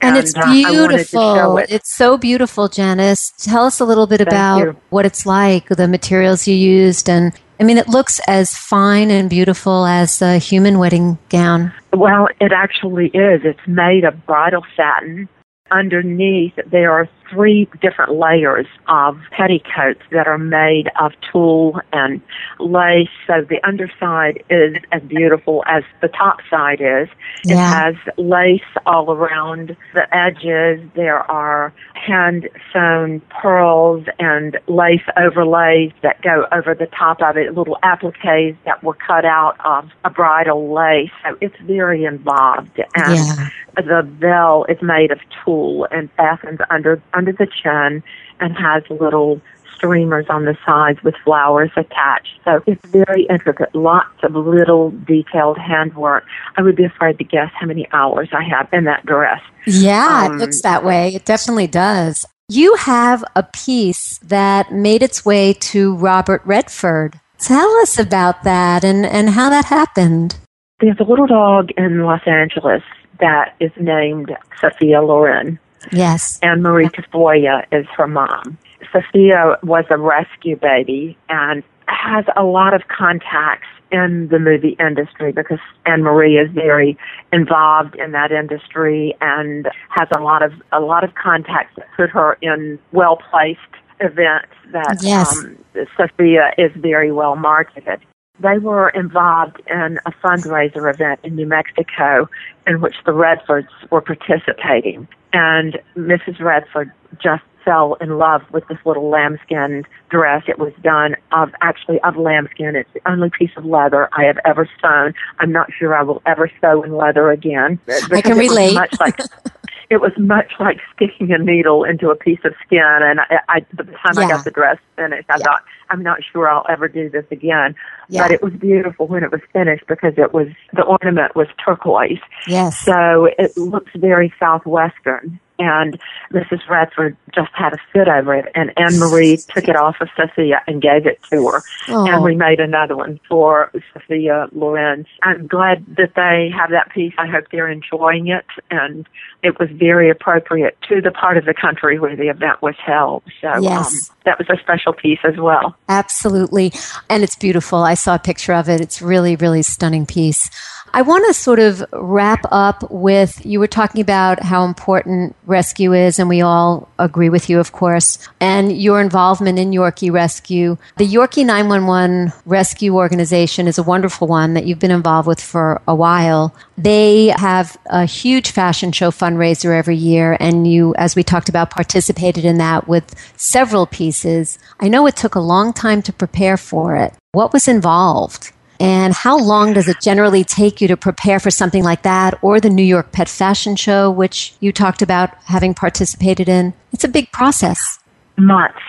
And, 0.00 0.16
it's 0.16 0.36
uh, 0.36 0.42
I 0.44 0.62
wanted 0.70 0.98
to 0.98 1.04
show 1.04 1.32
beautiful. 1.34 1.58
it. 1.58 1.70
It's 1.70 1.94
so 1.94 2.18
beautiful, 2.18 2.68
Janice. 2.68 3.32
Tell 3.38 3.64
us 3.64 3.80
a 3.80 3.84
little 3.84 4.06
bit 4.06 4.18
Thank 4.18 4.28
about 4.28 4.58
you. 4.58 4.76
what 4.90 5.06
it's 5.06 5.24
like, 5.26 5.68
the 5.68 5.88
materials 5.88 6.46
you 6.46 6.54
used, 6.54 7.08
and 7.08 7.32
I 7.58 7.64
mean, 7.64 7.78
it 7.78 7.88
looks 7.88 8.20
as 8.26 8.52
fine 8.54 9.10
and 9.10 9.30
beautiful 9.30 9.86
as 9.86 10.20
a 10.20 10.38
human 10.38 10.78
wedding 10.78 11.18
gown. 11.28 11.72
Well, 11.92 12.28
it 12.40 12.52
actually 12.52 13.06
is. 13.08 13.42
It's 13.44 13.66
made 13.66 14.04
of 14.04 14.26
bridal 14.26 14.64
satin. 14.76 15.28
Underneath, 15.70 16.52
there 16.70 16.92
are 16.92 17.08
three 17.30 17.66
different 17.80 18.12
layers 18.14 18.66
of 18.86 19.18
petticoats 19.30 20.02
that 20.12 20.26
are 20.26 20.36
made 20.36 20.90
of 21.00 21.12
tulle 21.32 21.80
and 21.90 22.20
lace. 22.60 23.08
So 23.26 23.40
the 23.48 23.66
underside 23.66 24.44
is 24.50 24.76
as 24.92 25.00
beautiful 25.04 25.64
as 25.66 25.82
the 26.02 26.08
top 26.08 26.40
side 26.50 26.82
is. 26.82 27.08
It 27.44 27.56
has 27.56 27.94
lace 28.18 28.60
all 28.84 29.10
around 29.10 29.74
the 29.94 30.06
edges. 30.14 30.86
There 30.94 31.20
are 31.30 31.72
hand 31.94 32.46
sewn 32.70 33.22
pearls 33.30 34.04
and 34.18 34.58
lace 34.68 35.00
overlays 35.16 35.92
that 36.02 36.20
go 36.20 36.44
over 36.52 36.74
the 36.74 36.86
top 36.86 37.22
of 37.22 37.38
it, 37.38 37.54
little 37.54 37.78
appliques 37.82 38.54
that 38.66 38.82
were 38.84 38.94
cut 38.94 39.24
out 39.24 39.56
of 39.64 39.88
a 40.04 40.10
bridal 40.10 40.74
lace. 40.74 41.10
So 41.24 41.38
it's 41.40 41.56
very 41.62 42.04
involved. 42.04 42.78
And 42.94 43.14
Yeah. 43.14 43.48
the 43.76 44.02
veil 44.02 44.66
is 44.68 44.80
made 44.82 45.10
of 45.10 45.18
tulle 45.30 45.53
and 45.90 46.10
fastens 46.12 46.60
under 46.70 47.00
under 47.12 47.32
the 47.32 47.46
chin 47.46 48.02
and 48.40 48.56
has 48.56 48.82
little 48.90 49.40
streamers 49.74 50.26
on 50.28 50.44
the 50.44 50.56
sides 50.64 51.02
with 51.02 51.14
flowers 51.24 51.70
attached. 51.76 52.40
So 52.44 52.62
it's 52.66 52.84
very 52.86 53.24
intricate, 53.24 53.74
lots 53.74 54.22
of 54.22 54.34
little 54.34 54.90
detailed 55.06 55.58
handwork. 55.58 56.24
I 56.56 56.62
would 56.62 56.76
be 56.76 56.84
afraid 56.84 57.18
to 57.18 57.24
guess 57.24 57.50
how 57.58 57.66
many 57.66 57.86
hours 57.92 58.28
I 58.32 58.42
have 58.44 58.68
in 58.72 58.84
that 58.84 59.04
dress. 59.04 59.40
Yeah, 59.66 60.26
Um, 60.26 60.34
it 60.34 60.38
looks 60.38 60.62
that 60.62 60.84
way. 60.84 61.14
It 61.14 61.24
definitely 61.24 61.66
does. 61.66 62.24
You 62.48 62.74
have 62.76 63.24
a 63.34 63.42
piece 63.42 64.18
that 64.18 64.72
made 64.72 65.02
its 65.02 65.24
way 65.24 65.54
to 65.54 65.96
Robert 65.96 66.42
Redford. 66.44 67.20
Tell 67.38 67.70
us 67.78 67.98
about 67.98 68.42
that 68.44 68.84
and, 68.84 69.04
and 69.04 69.30
how 69.30 69.50
that 69.50 69.66
happened. 69.66 70.36
There's 70.80 70.98
a 71.00 71.04
little 71.04 71.26
dog 71.26 71.70
in 71.76 72.02
Los 72.02 72.26
Angeles 72.26 72.82
that 73.20 73.54
is 73.60 73.70
named 73.78 74.36
Sophia 74.60 75.02
Loren. 75.02 75.58
Yes. 75.92 76.38
Anne 76.42 76.62
Marie 76.62 76.88
Tafoya 76.88 77.64
is 77.72 77.86
her 77.96 78.06
mom. 78.06 78.58
Sophia 78.92 79.58
was 79.62 79.84
a 79.90 79.98
rescue 79.98 80.56
baby 80.56 81.16
and 81.28 81.62
has 81.86 82.24
a 82.36 82.44
lot 82.44 82.74
of 82.74 82.88
contacts 82.88 83.68
in 83.92 84.28
the 84.28 84.38
movie 84.38 84.76
industry 84.80 85.30
because 85.30 85.58
Anne 85.86 86.02
Marie 86.02 86.36
is 86.36 86.50
very 86.50 86.96
involved 87.32 87.94
in 87.96 88.12
that 88.12 88.32
industry 88.32 89.14
and 89.20 89.68
has 89.90 90.08
a 90.16 90.20
lot 90.20 90.42
of 90.42 90.52
a 90.72 90.80
lot 90.80 91.04
of 91.04 91.14
contacts 91.14 91.74
that 91.76 91.86
put 91.96 92.10
her 92.10 92.36
in 92.40 92.78
well 92.92 93.16
placed 93.30 93.60
events 94.00 94.52
that 94.72 94.98
Yes. 95.02 95.36
um, 95.38 95.56
Sophia 95.96 96.52
is 96.58 96.72
very 96.76 97.12
well 97.12 97.36
marketed. 97.36 98.00
They 98.40 98.58
were 98.58 98.88
involved 98.88 99.60
in 99.68 100.00
a 100.06 100.10
fundraiser 100.24 100.92
event 100.92 101.20
in 101.22 101.36
New 101.36 101.46
Mexico 101.46 102.28
in 102.66 102.80
which 102.80 102.94
the 103.04 103.12
Redfords 103.12 103.68
were 103.90 104.00
participating. 104.00 105.08
And 105.32 105.78
Mrs. 105.96 106.40
Redford 106.40 106.92
just 107.22 107.42
fell 107.64 107.94
in 108.00 108.18
love 108.18 108.42
with 108.52 108.66
this 108.68 108.78
little 108.84 109.08
lambskin 109.08 109.84
dress. 110.10 110.44
It 110.46 110.58
was 110.58 110.72
done 110.82 111.16
of 111.32 111.50
actually 111.60 112.00
of 112.02 112.16
lambskin. 112.16 112.76
It's 112.76 112.92
the 112.92 113.00
only 113.10 113.30
piece 113.30 113.50
of 113.56 113.64
leather 113.64 114.08
I 114.12 114.24
have 114.24 114.38
ever 114.44 114.68
sewn. 114.80 115.14
I'm 115.38 115.50
not 115.50 115.70
sure 115.72 115.94
I 115.94 116.02
will 116.02 116.22
ever 116.26 116.50
sew 116.60 116.82
in 116.82 116.96
leather 116.96 117.30
again. 117.30 117.80
I 118.12 118.20
can 118.20 118.36
relate. 118.36 118.74
Much 118.74 118.94
like 119.00 119.18
it 119.90 120.00
was 120.00 120.12
much 120.18 120.52
like 120.58 120.78
sticking 120.94 121.32
a 121.32 121.38
needle 121.38 121.84
into 121.84 122.10
a 122.10 122.16
piece 122.16 122.38
of 122.44 122.54
skin. 122.66 122.80
And 122.82 123.20
I, 123.20 123.38
I 123.48 123.60
by 123.74 123.84
the 123.84 123.92
time 123.92 124.18
I 124.18 124.28
got 124.28 124.44
the 124.44 124.50
dress 124.50 124.78
finished, 124.96 125.26
I 125.28 125.36
Yeah. 125.38 125.44
thought, 125.44 125.62
I'm 125.90 126.02
not 126.02 126.20
sure 126.32 126.48
I'll 126.48 126.66
ever 126.68 126.88
do 126.88 127.10
this 127.10 127.24
again. 127.30 127.74
Yeah. 128.08 128.22
But 128.22 128.30
it 128.32 128.42
was 128.42 128.52
beautiful 128.54 129.06
when 129.06 129.22
it 129.22 129.30
was 129.30 129.40
finished 129.52 129.86
because 129.86 130.14
it 130.16 130.32
was 130.32 130.48
the 130.72 130.82
ornament 130.82 131.36
was 131.36 131.48
turquoise. 131.64 132.20
Yes. 132.46 132.78
So 132.78 133.28
it 133.38 133.56
looks 133.56 133.92
very 133.96 134.32
southwestern. 134.38 135.38
And 135.58 136.00
Mrs. 136.32 136.68
Redford 136.68 137.16
just 137.32 137.50
had 137.54 137.72
a 137.74 137.78
fit 137.92 138.08
over 138.08 138.34
it, 138.34 138.50
and 138.56 138.72
Anne 138.76 138.98
Marie 138.98 139.36
took 139.36 139.68
it 139.68 139.76
off 139.76 139.96
of 140.00 140.08
Sophia 140.16 140.60
and 140.66 140.82
gave 140.82 141.06
it 141.06 141.20
to 141.30 141.46
her, 141.48 141.62
Oh. 141.88 142.06
and 142.08 142.24
we 142.24 142.34
made 142.34 142.58
another 142.58 142.96
one 142.96 143.20
for 143.28 143.70
Sophia 143.92 144.48
Lorenz. 144.52 145.06
I'm 145.22 145.46
glad 145.46 145.84
that 145.96 146.14
they 146.16 146.50
have 146.56 146.70
that 146.70 146.90
piece. 146.90 147.14
I 147.18 147.26
hope 147.28 147.44
they're 147.52 147.68
enjoying 147.70 148.26
it, 148.28 148.44
and 148.70 149.06
it 149.44 149.58
was 149.60 149.68
very 149.70 150.10
appropriate 150.10 150.76
to 150.88 151.00
the 151.00 151.12
part 151.12 151.36
of 151.36 151.44
the 151.44 151.54
country 151.54 151.98
where 152.00 152.16
the 152.16 152.28
event 152.30 152.60
was 152.60 152.74
held. 152.84 153.22
So 153.40 153.52
Yes. 153.60 153.86
um, 154.10 154.16
that 154.24 154.38
was 154.38 154.48
a 154.50 154.56
special 154.60 154.92
piece 154.92 155.20
as 155.22 155.36
well. 155.36 155.76
Absolutely. 155.88 156.72
And 157.08 157.22
it's 157.22 157.36
beautiful. 157.36 157.78
I 157.84 157.94
saw 157.94 158.16
a 158.16 158.18
picture 158.18 158.54
of 158.54 158.68
it. 158.68 158.80
It's 158.80 159.00
really, 159.00 159.36
really 159.36 159.62
stunning 159.62 160.06
piece. 160.06 160.50
I 160.94 161.02
want 161.02 161.26
to 161.26 161.34
sort 161.34 161.58
of 161.58 161.84
wrap 161.92 162.44
up 162.52 162.88
with 162.88 163.44
you 163.44 163.58
were 163.58 163.66
talking 163.66 164.00
about 164.00 164.40
how 164.44 164.64
important 164.64 165.34
rescue 165.44 165.92
is, 165.92 166.20
and 166.20 166.28
we 166.28 166.40
all 166.40 166.88
agree 167.00 167.28
with 167.28 167.50
you, 167.50 167.58
of 167.58 167.72
course, 167.72 168.16
and 168.38 168.70
your 168.80 169.00
involvement 169.00 169.58
in 169.58 169.72
Yorkie 169.72 170.12
Rescue. 170.12 170.76
The 170.96 171.04
Yorkie 171.04 171.44
911 171.44 172.32
Rescue 172.46 172.94
Organization 172.94 173.66
is 173.66 173.76
a 173.76 173.82
wonderful 173.82 174.28
one 174.28 174.54
that 174.54 174.66
you've 174.66 174.78
been 174.78 174.92
involved 174.92 175.26
with 175.26 175.40
for 175.40 175.82
a 175.88 175.96
while. 175.96 176.54
They 176.78 177.34
have 177.38 177.76
a 177.86 178.04
huge 178.04 178.52
fashion 178.52 178.92
show 178.92 179.10
fundraiser 179.10 179.76
every 179.76 179.96
year, 179.96 180.36
and 180.38 180.64
you, 180.64 180.94
as 180.94 181.16
we 181.16 181.24
talked 181.24 181.48
about, 181.48 181.70
participated 181.70 182.44
in 182.44 182.58
that 182.58 182.86
with 182.86 183.16
several 183.36 183.86
pieces. 183.86 184.60
I 184.78 184.86
know 184.86 185.08
it 185.08 185.16
took 185.16 185.34
a 185.34 185.40
long 185.40 185.72
time 185.72 186.02
to 186.02 186.12
prepare 186.12 186.56
for 186.56 186.94
it. 186.94 187.12
What 187.32 187.52
was 187.52 187.66
involved? 187.66 188.52
And 188.80 189.14
how 189.14 189.38
long 189.38 189.72
does 189.72 189.88
it 189.88 190.00
generally 190.00 190.44
take 190.44 190.80
you 190.80 190.88
to 190.88 190.96
prepare 190.96 191.38
for 191.38 191.50
something 191.50 191.84
like 191.84 192.02
that 192.02 192.38
or 192.42 192.60
the 192.60 192.70
New 192.70 192.82
York 192.82 193.12
Pet 193.12 193.28
Fashion 193.28 193.76
Show, 193.76 194.10
which 194.10 194.54
you 194.60 194.72
talked 194.72 195.02
about 195.02 195.34
having 195.44 195.74
participated 195.74 196.48
in? 196.48 196.74
It's 196.92 197.04
a 197.04 197.08
big 197.08 197.30
process. 197.32 197.98
months, 198.36 198.80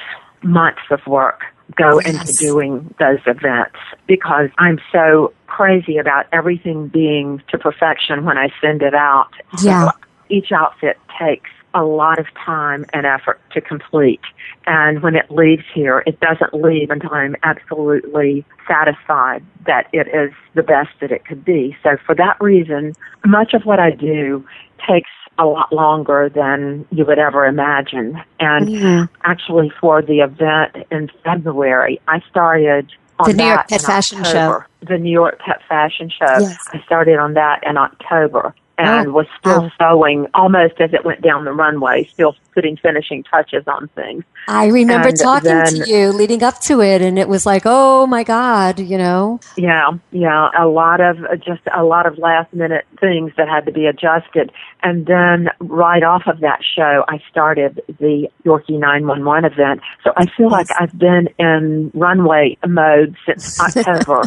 months 0.43 0.82
of 0.89 1.06
work 1.06 1.43
go 1.76 1.95
oh, 1.95 2.02
Yes. 2.06 2.30
into 2.30 2.34
doing 2.39 2.93
those 3.00 3.19
events 3.26 3.78
because 4.08 4.50
I'm 4.58 4.80
so 4.91 5.34
crazy 5.48 5.98
about 5.98 6.26
everything 6.32 6.88
being 6.88 7.41
to 7.50 7.58
perfection 7.58 8.26
when 8.26 8.38
I 8.38 8.50
send 8.62 8.82
it 8.82 8.93
out. 8.93 9.30
Yeah. 9.63 9.86
So 9.86 9.91
each 10.30 10.52
outfit 10.52 10.98
takes 11.19 11.50
a 11.75 11.83
lot 11.83 12.17
of 12.17 12.25
time 12.33 12.85
and 12.93 13.05
effort 13.05 13.39
to 13.51 13.61
complete. 13.61 14.21
And 14.65 15.03
when 15.03 15.15
it 15.15 15.29
leaves 15.29 15.65
here, 15.73 16.01
it 16.07 16.19
doesn't 16.21 16.53
leave 16.53 16.89
until 16.89 17.13
I'm 17.13 17.35
absolutely 17.43 18.45
satisfied 18.67 19.43
that 19.65 19.88
it 19.93 20.07
is 20.07 20.31
the 20.55 20.63
best 20.63 20.89
that 21.01 21.11
it 21.11 21.25
could 21.25 21.45
be. 21.45 21.77
So 21.83 21.97
for 22.05 22.15
that 22.15 22.38
reason, 22.41 22.93
much 23.25 23.53
of 23.53 23.65
what 23.65 23.79
I 23.79 23.91
do 23.91 24.43
takes 24.88 25.09
a 25.38 25.45
lot 25.45 25.73
longer 25.73 26.29
than 26.33 26.85
you 26.91 27.05
would 27.05 27.19
ever 27.19 27.45
imagine. 27.45 28.21
And 28.39 28.69
Mhm. 28.69 29.09
actually 29.25 29.69
for 29.81 30.01
the 30.01 30.21
event 30.21 30.77
in 30.89 31.09
February, 31.25 31.99
I 32.07 32.21
started 32.21 32.91
on 33.19 33.29
The 33.29 33.35
New 33.35 33.45
York 33.45 33.67
Pet 33.67 33.81
Fashion 33.81 34.23
Show. 34.23 34.63
The 34.81 34.97
New 34.97 35.11
York 35.11 35.39
Pet 35.39 35.61
Fashion 35.67 36.09
Show. 36.09 36.39
Yes. 36.39 36.57
I 36.71 36.79
started 36.85 37.17
on 37.19 37.33
that 37.33 37.63
in 37.63 37.77
October 37.77 38.53
and 38.77 39.07
Oh, 39.09 39.11
was 39.11 39.27
still 39.39 39.63
wow. 39.63 39.71
sewing 39.79 40.27
almost 40.33 40.79
as 40.79 40.93
it 40.93 41.05
went 41.05 41.21
down 41.21 41.45
the 41.45 41.53
runway, 41.53 42.03
still 42.05 42.35
putting 42.53 42.77
finishing 42.77 43.23
touches 43.23 43.67
on 43.67 43.88
things. 43.89 44.23
I 44.47 44.67
remember 44.67 45.09
And 45.09 45.19
talking 45.19 45.49
then- 45.49 45.65
to 45.65 45.89
you 45.89 46.09
leading 46.09 46.43
up 46.43 46.59
to 46.61 46.81
it, 46.81 47.01
and 47.01 47.17
it 47.19 47.27
was 47.27 47.45
like, 47.45 47.63
oh 47.65 48.05
my 48.07 48.23
God, 48.23 48.79
you 48.79 48.97
know? 48.97 49.39
Yeah, 49.57 49.91
yeah, 50.11 50.49
a 50.57 50.67
lot 50.67 51.01
of 51.01 51.23
uh, 51.25 51.35
just 51.35 51.61
a 51.75 51.83
lot 51.83 52.05
of 52.05 52.17
last 52.17 52.53
minute 52.53 52.85
things 52.99 53.31
that 53.38 53.49
had 53.49 53.65
to 53.65 53.71
be 53.71 53.85
adjusted. 53.88 54.51
And 54.83 55.05
then 55.05 55.49
right 55.59 56.03
off 56.03 56.27
of 56.27 56.39
that 56.41 56.59
show, 56.63 57.03
I 57.09 57.21
started 57.29 57.81
the 57.99 58.29
Yorkie 58.45 58.79
911 58.79 59.45
event. 59.51 59.81
So 60.03 60.13
I 60.15 60.27
feel 60.27 60.49
like 60.49 60.67
I've 60.79 60.97
been 60.97 61.27
in 61.39 61.91
runway 61.93 62.57
mode 62.67 63.15
since 63.25 63.59
October 63.77 64.21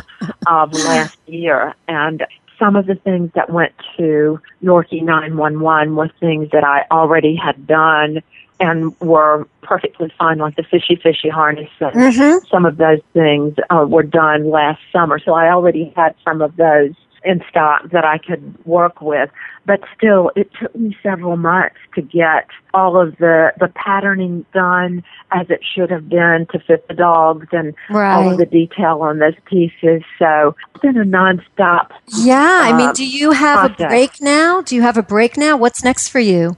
of 0.46 0.72
last 0.72 1.16
year. 1.26 1.74
And 1.86 2.26
some 2.58 2.76
of 2.76 2.86
the 2.86 2.94
things 2.96 3.30
that 3.34 3.50
went 3.50 3.72
to 3.96 4.40
Yorkie 4.62 5.02
911 5.02 5.94
were 5.94 6.10
things 6.20 6.48
that 6.52 6.64
I 6.64 6.84
already 6.90 7.36
had 7.36 7.66
done 7.66 8.22
and 8.60 8.98
were 9.00 9.46
perfectly 9.62 10.12
fine, 10.18 10.38
like 10.38 10.56
the 10.56 10.64
fishy 10.64 10.96
fishy 10.96 11.28
harness 11.28 11.70
and 11.80 11.94
Mhm. 11.94 12.44
some 12.48 12.66
of 12.66 12.76
those 12.76 13.00
things 13.12 13.54
uh, 13.70 13.86
were 13.88 14.02
done 14.02 14.50
last 14.50 14.80
summer, 14.92 15.18
so 15.20 15.34
I 15.34 15.50
already 15.52 15.92
had 15.94 16.14
some 16.24 16.42
of 16.42 16.56
those 16.56 16.94
in 17.24 17.42
stock 17.50 17.90
that 17.92 18.04
I 18.04 18.18
could 18.18 18.64
work 18.64 19.00
with. 19.00 19.30
But 19.66 19.80
still, 19.96 20.30
it 20.34 20.50
took 20.60 20.74
me 20.74 20.96
several 21.02 21.36
months 21.36 21.76
to 21.94 22.02
get 22.02 22.46
all 22.72 23.00
of 23.00 23.16
the 23.18 23.52
the 23.60 23.68
patterning 23.68 24.46
done 24.54 25.04
as 25.30 25.50
it 25.50 25.60
should 25.74 25.90
have 25.90 26.08
been 26.08 26.46
to 26.52 26.58
fit 26.58 26.88
the 26.88 26.94
dogs 26.94 27.48
and 27.52 27.74
all 27.90 28.30
of 28.30 28.38
the 28.38 28.46
detail 28.46 29.02
on 29.02 29.18
those 29.18 29.34
pieces. 29.44 30.02
So 30.18 30.56
it's 30.74 30.82
been 30.82 30.96
a 30.96 31.04
nonstop. 31.04 31.90
Yeah. 32.16 32.60
I 32.62 32.76
mean, 32.76 32.88
uh, 32.88 32.92
do 32.92 33.06
you 33.06 33.32
have 33.32 33.72
a 33.72 33.74
break 33.74 34.22
now? 34.22 34.62
Do 34.62 34.74
you 34.74 34.82
have 34.82 34.96
a 34.96 35.02
break 35.02 35.36
now? 35.36 35.56
What's 35.56 35.84
next 35.84 36.08
for 36.08 36.20
you? 36.20 36.56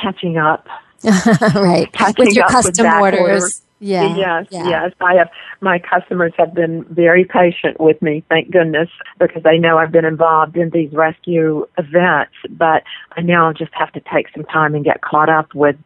catching 0.00 0.36
up. 0.36 0.66
right. 1.54 1.88
catching 1.92 2.26
With 2.26 2.34
your 2.34 2.46
custom 2.46 2.84
back 2.84 3.00
orders. 3.00 3.20
order. 3.20 3.46
Yeah. 3.82 4.16
Yes, 4.16 4.46
yeah. 4.50 4.68
yes. 4.68 4.92
I 5.00 5.14
have 5.14 5.28
my 5.60 5.80
customers 5.80 6.32
have 6.38 6.54
been 6.54 6.84
very 6.84 7.24
patient 7.24 7.80
with 7.80 8.00
me, 8.00 8.22
thank 8.28 8.50
goodness, 8.52 8.88
because 9.18 9.42
they 9.42 9.58
know 9.58 9.76
I've 9.76 9.90
been 9.90 10.04
involved 10.04 10.56
in 10.56 10.70
these 10.70 10.92
rescue 10.92 11.66
events. 11.76 12.32
But 12.48 12.84
I 13.16 13.22
now 13.22 13.52
just 13.52 13.72
have 13.74 13.92
to 13.92 14.00
take 14.12 14.28
some 14.34 14.44
time 14.44 14.76
and 14.76 14.84
get 14.84 15.02
caught 15.02 15.28
up 15.28 15.52
with 15.54 15.76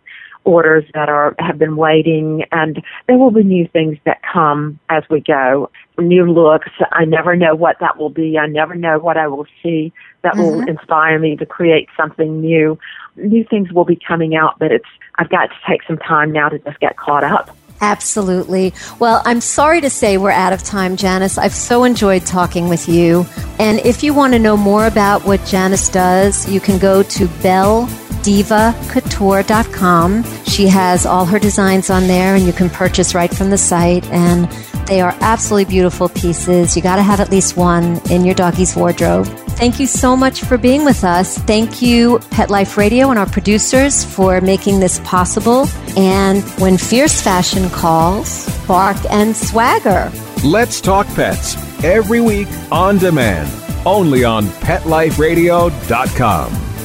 orders 0.44 0.84
that 0.94 1.08
are 1.08 1.34
have 1.40 1.58
been 1.58 1.76
waiting 1.76 2.44
and 2.52 2.80
there 3.08 3.18
will 3.18 3.32
be 3.32 3.42
new 3.42 3.66
things 3.66 3.98
that 4.04 4.20
come 4.22 4.78
as 4.90 5.02
we 5.10 5.20
go. 5.20 5.68
New 5.98 6.30
looks. 6.30 6.68
I 6.92 7.04
never 7.04 7.34
know 7.34 7.56
what 7.56 7.76
that 7.80 7.96
will 7.98 8.10
be. 8.10 8.38
I 8.38 8.46
never 8.46 8.74
know 8.76 8.98
what 8.98 9.16
I 9.16 9.26
will 9.26 9.46
see 9.62 9.92
that 10.22 10.36
will 10.36 10.60
Mhm. 10.60 10.68
inspire 10.68 11.18
me 11.18 11.34
to 11.36 11.46
create 11.46 11.88
something 11.96 12.40
new. 12.40 12.78
New 13.16 13.42
things 13.42 13.72
will 13.72 13.84
be 13.86 13.96
coming 13.96 14.36
out, 14.36 14.58
but 14.58 14.70
it's 14.70 14.88
I've 15.16 15.30
got 15.30 15.46
to 15.50 15.56
take 15.66 15.82
some 15.84 15.98
time 15.98 16.30
now 16.30 16.48
to 16.50 16.58
just 16.58 16.78
get 16.78 16.96
caught 16.96 17.24
up. 17.24 17.56
Absolutely. 17.80 18.74
Well, 18.98 19.22
I'm 19.24 19.40
sorry 19.40 19.80
to 19.82 19.90
say 19.90 20.18
we're 20.18 20.30
out 20.30 20.52
of 20.52 20.62
time, 20.62 20.96
Janice. 20.96 21.38
I've 21.38 21.52
so 21.52 21.84
enjoyed 21.84 22.26
talking 22.26 22.68
with 22.68 22.88
you. 22.88 23.24
And 23.58 23.78
if 23.80 24.02
you 24.02 24.14
want 24.14 24.32
to 24.32 24.38
know 24.38 24.56
more 24.56 24.86
about 24.86 25.24
what 25.24 25.44
Janice 25.44 25.88
does, 25.88 26.48
you 26.48 26.60
can 26.60 26.78
go 26.78 27.02
to 27.02 27.26
belledivacouture.com. 27.26 30.24
She 30.44 30.68
has 30.68 31.04
all 31.04 31.26
her 31.26 31.38
designs 31.38 31.90
on 31.90 32.06
there, 32.06 32.34
and 32.34 32.46
you 32.46 32.52
can 32.52 32.70
purchase 32.70 33.14
right 33.14 33.34
from 33.34 33.50
the 33.50 33.58
site. 33.58 34.06
And 34.06 34.48
they 34.86 35.00
are 35.00 35.14
absolutely 35.20 35.70
beautiful 35.70 36.08
pieces. 36.08 36.76
You 36.76 36.82
got 36.82 36.96
to 36.96 37.02
have 37.02 37.20
at 37.20 37.30
least 37.30 37.56
one 37.56 38.00
in 38.10 38.24
your 38.24 38.34
doggy's 38.34 38.74
wardrobe. 38.76 39.26
Thank 39.56 39.80
you 39.80 39.86
so 39.86 40.16
much 40.16 40.42
for 40.42 40.58
being 40.58 40.84
with 40.84 41.04
us. 41.04 41.38
Thank 41.38 41.80
you, 41.80 42.18
Pet 42.30 42.50
Life 42.50 42.76
Radio, 42.76 43.08
and 43.10 43.18
our 43.18 43.26
producers 43.26 44.04
for 44.04 44.40
making 44.40 44.80
this 44.80 44.98
possible. 45.00 45.66
And 45.96 46.42
when 46.60 46.76
Fierce 46.76 47.22
Fashion 47.22 47.70
calls, 47.70 48.46
bark 48.66 48.98
and 49.10 49.34
swagger. 49.34 50.12
Let's 50.44 50.80
talk 50.80 51.06
pets 51.08 51.56
every 51.82 52.20
week 52.20 52.46
on 52.70 52.98
demand, 52.98 53.50
only 53.86 54.22
on 54.24 54.44
PetLifeRadio.com. 54.44 56.75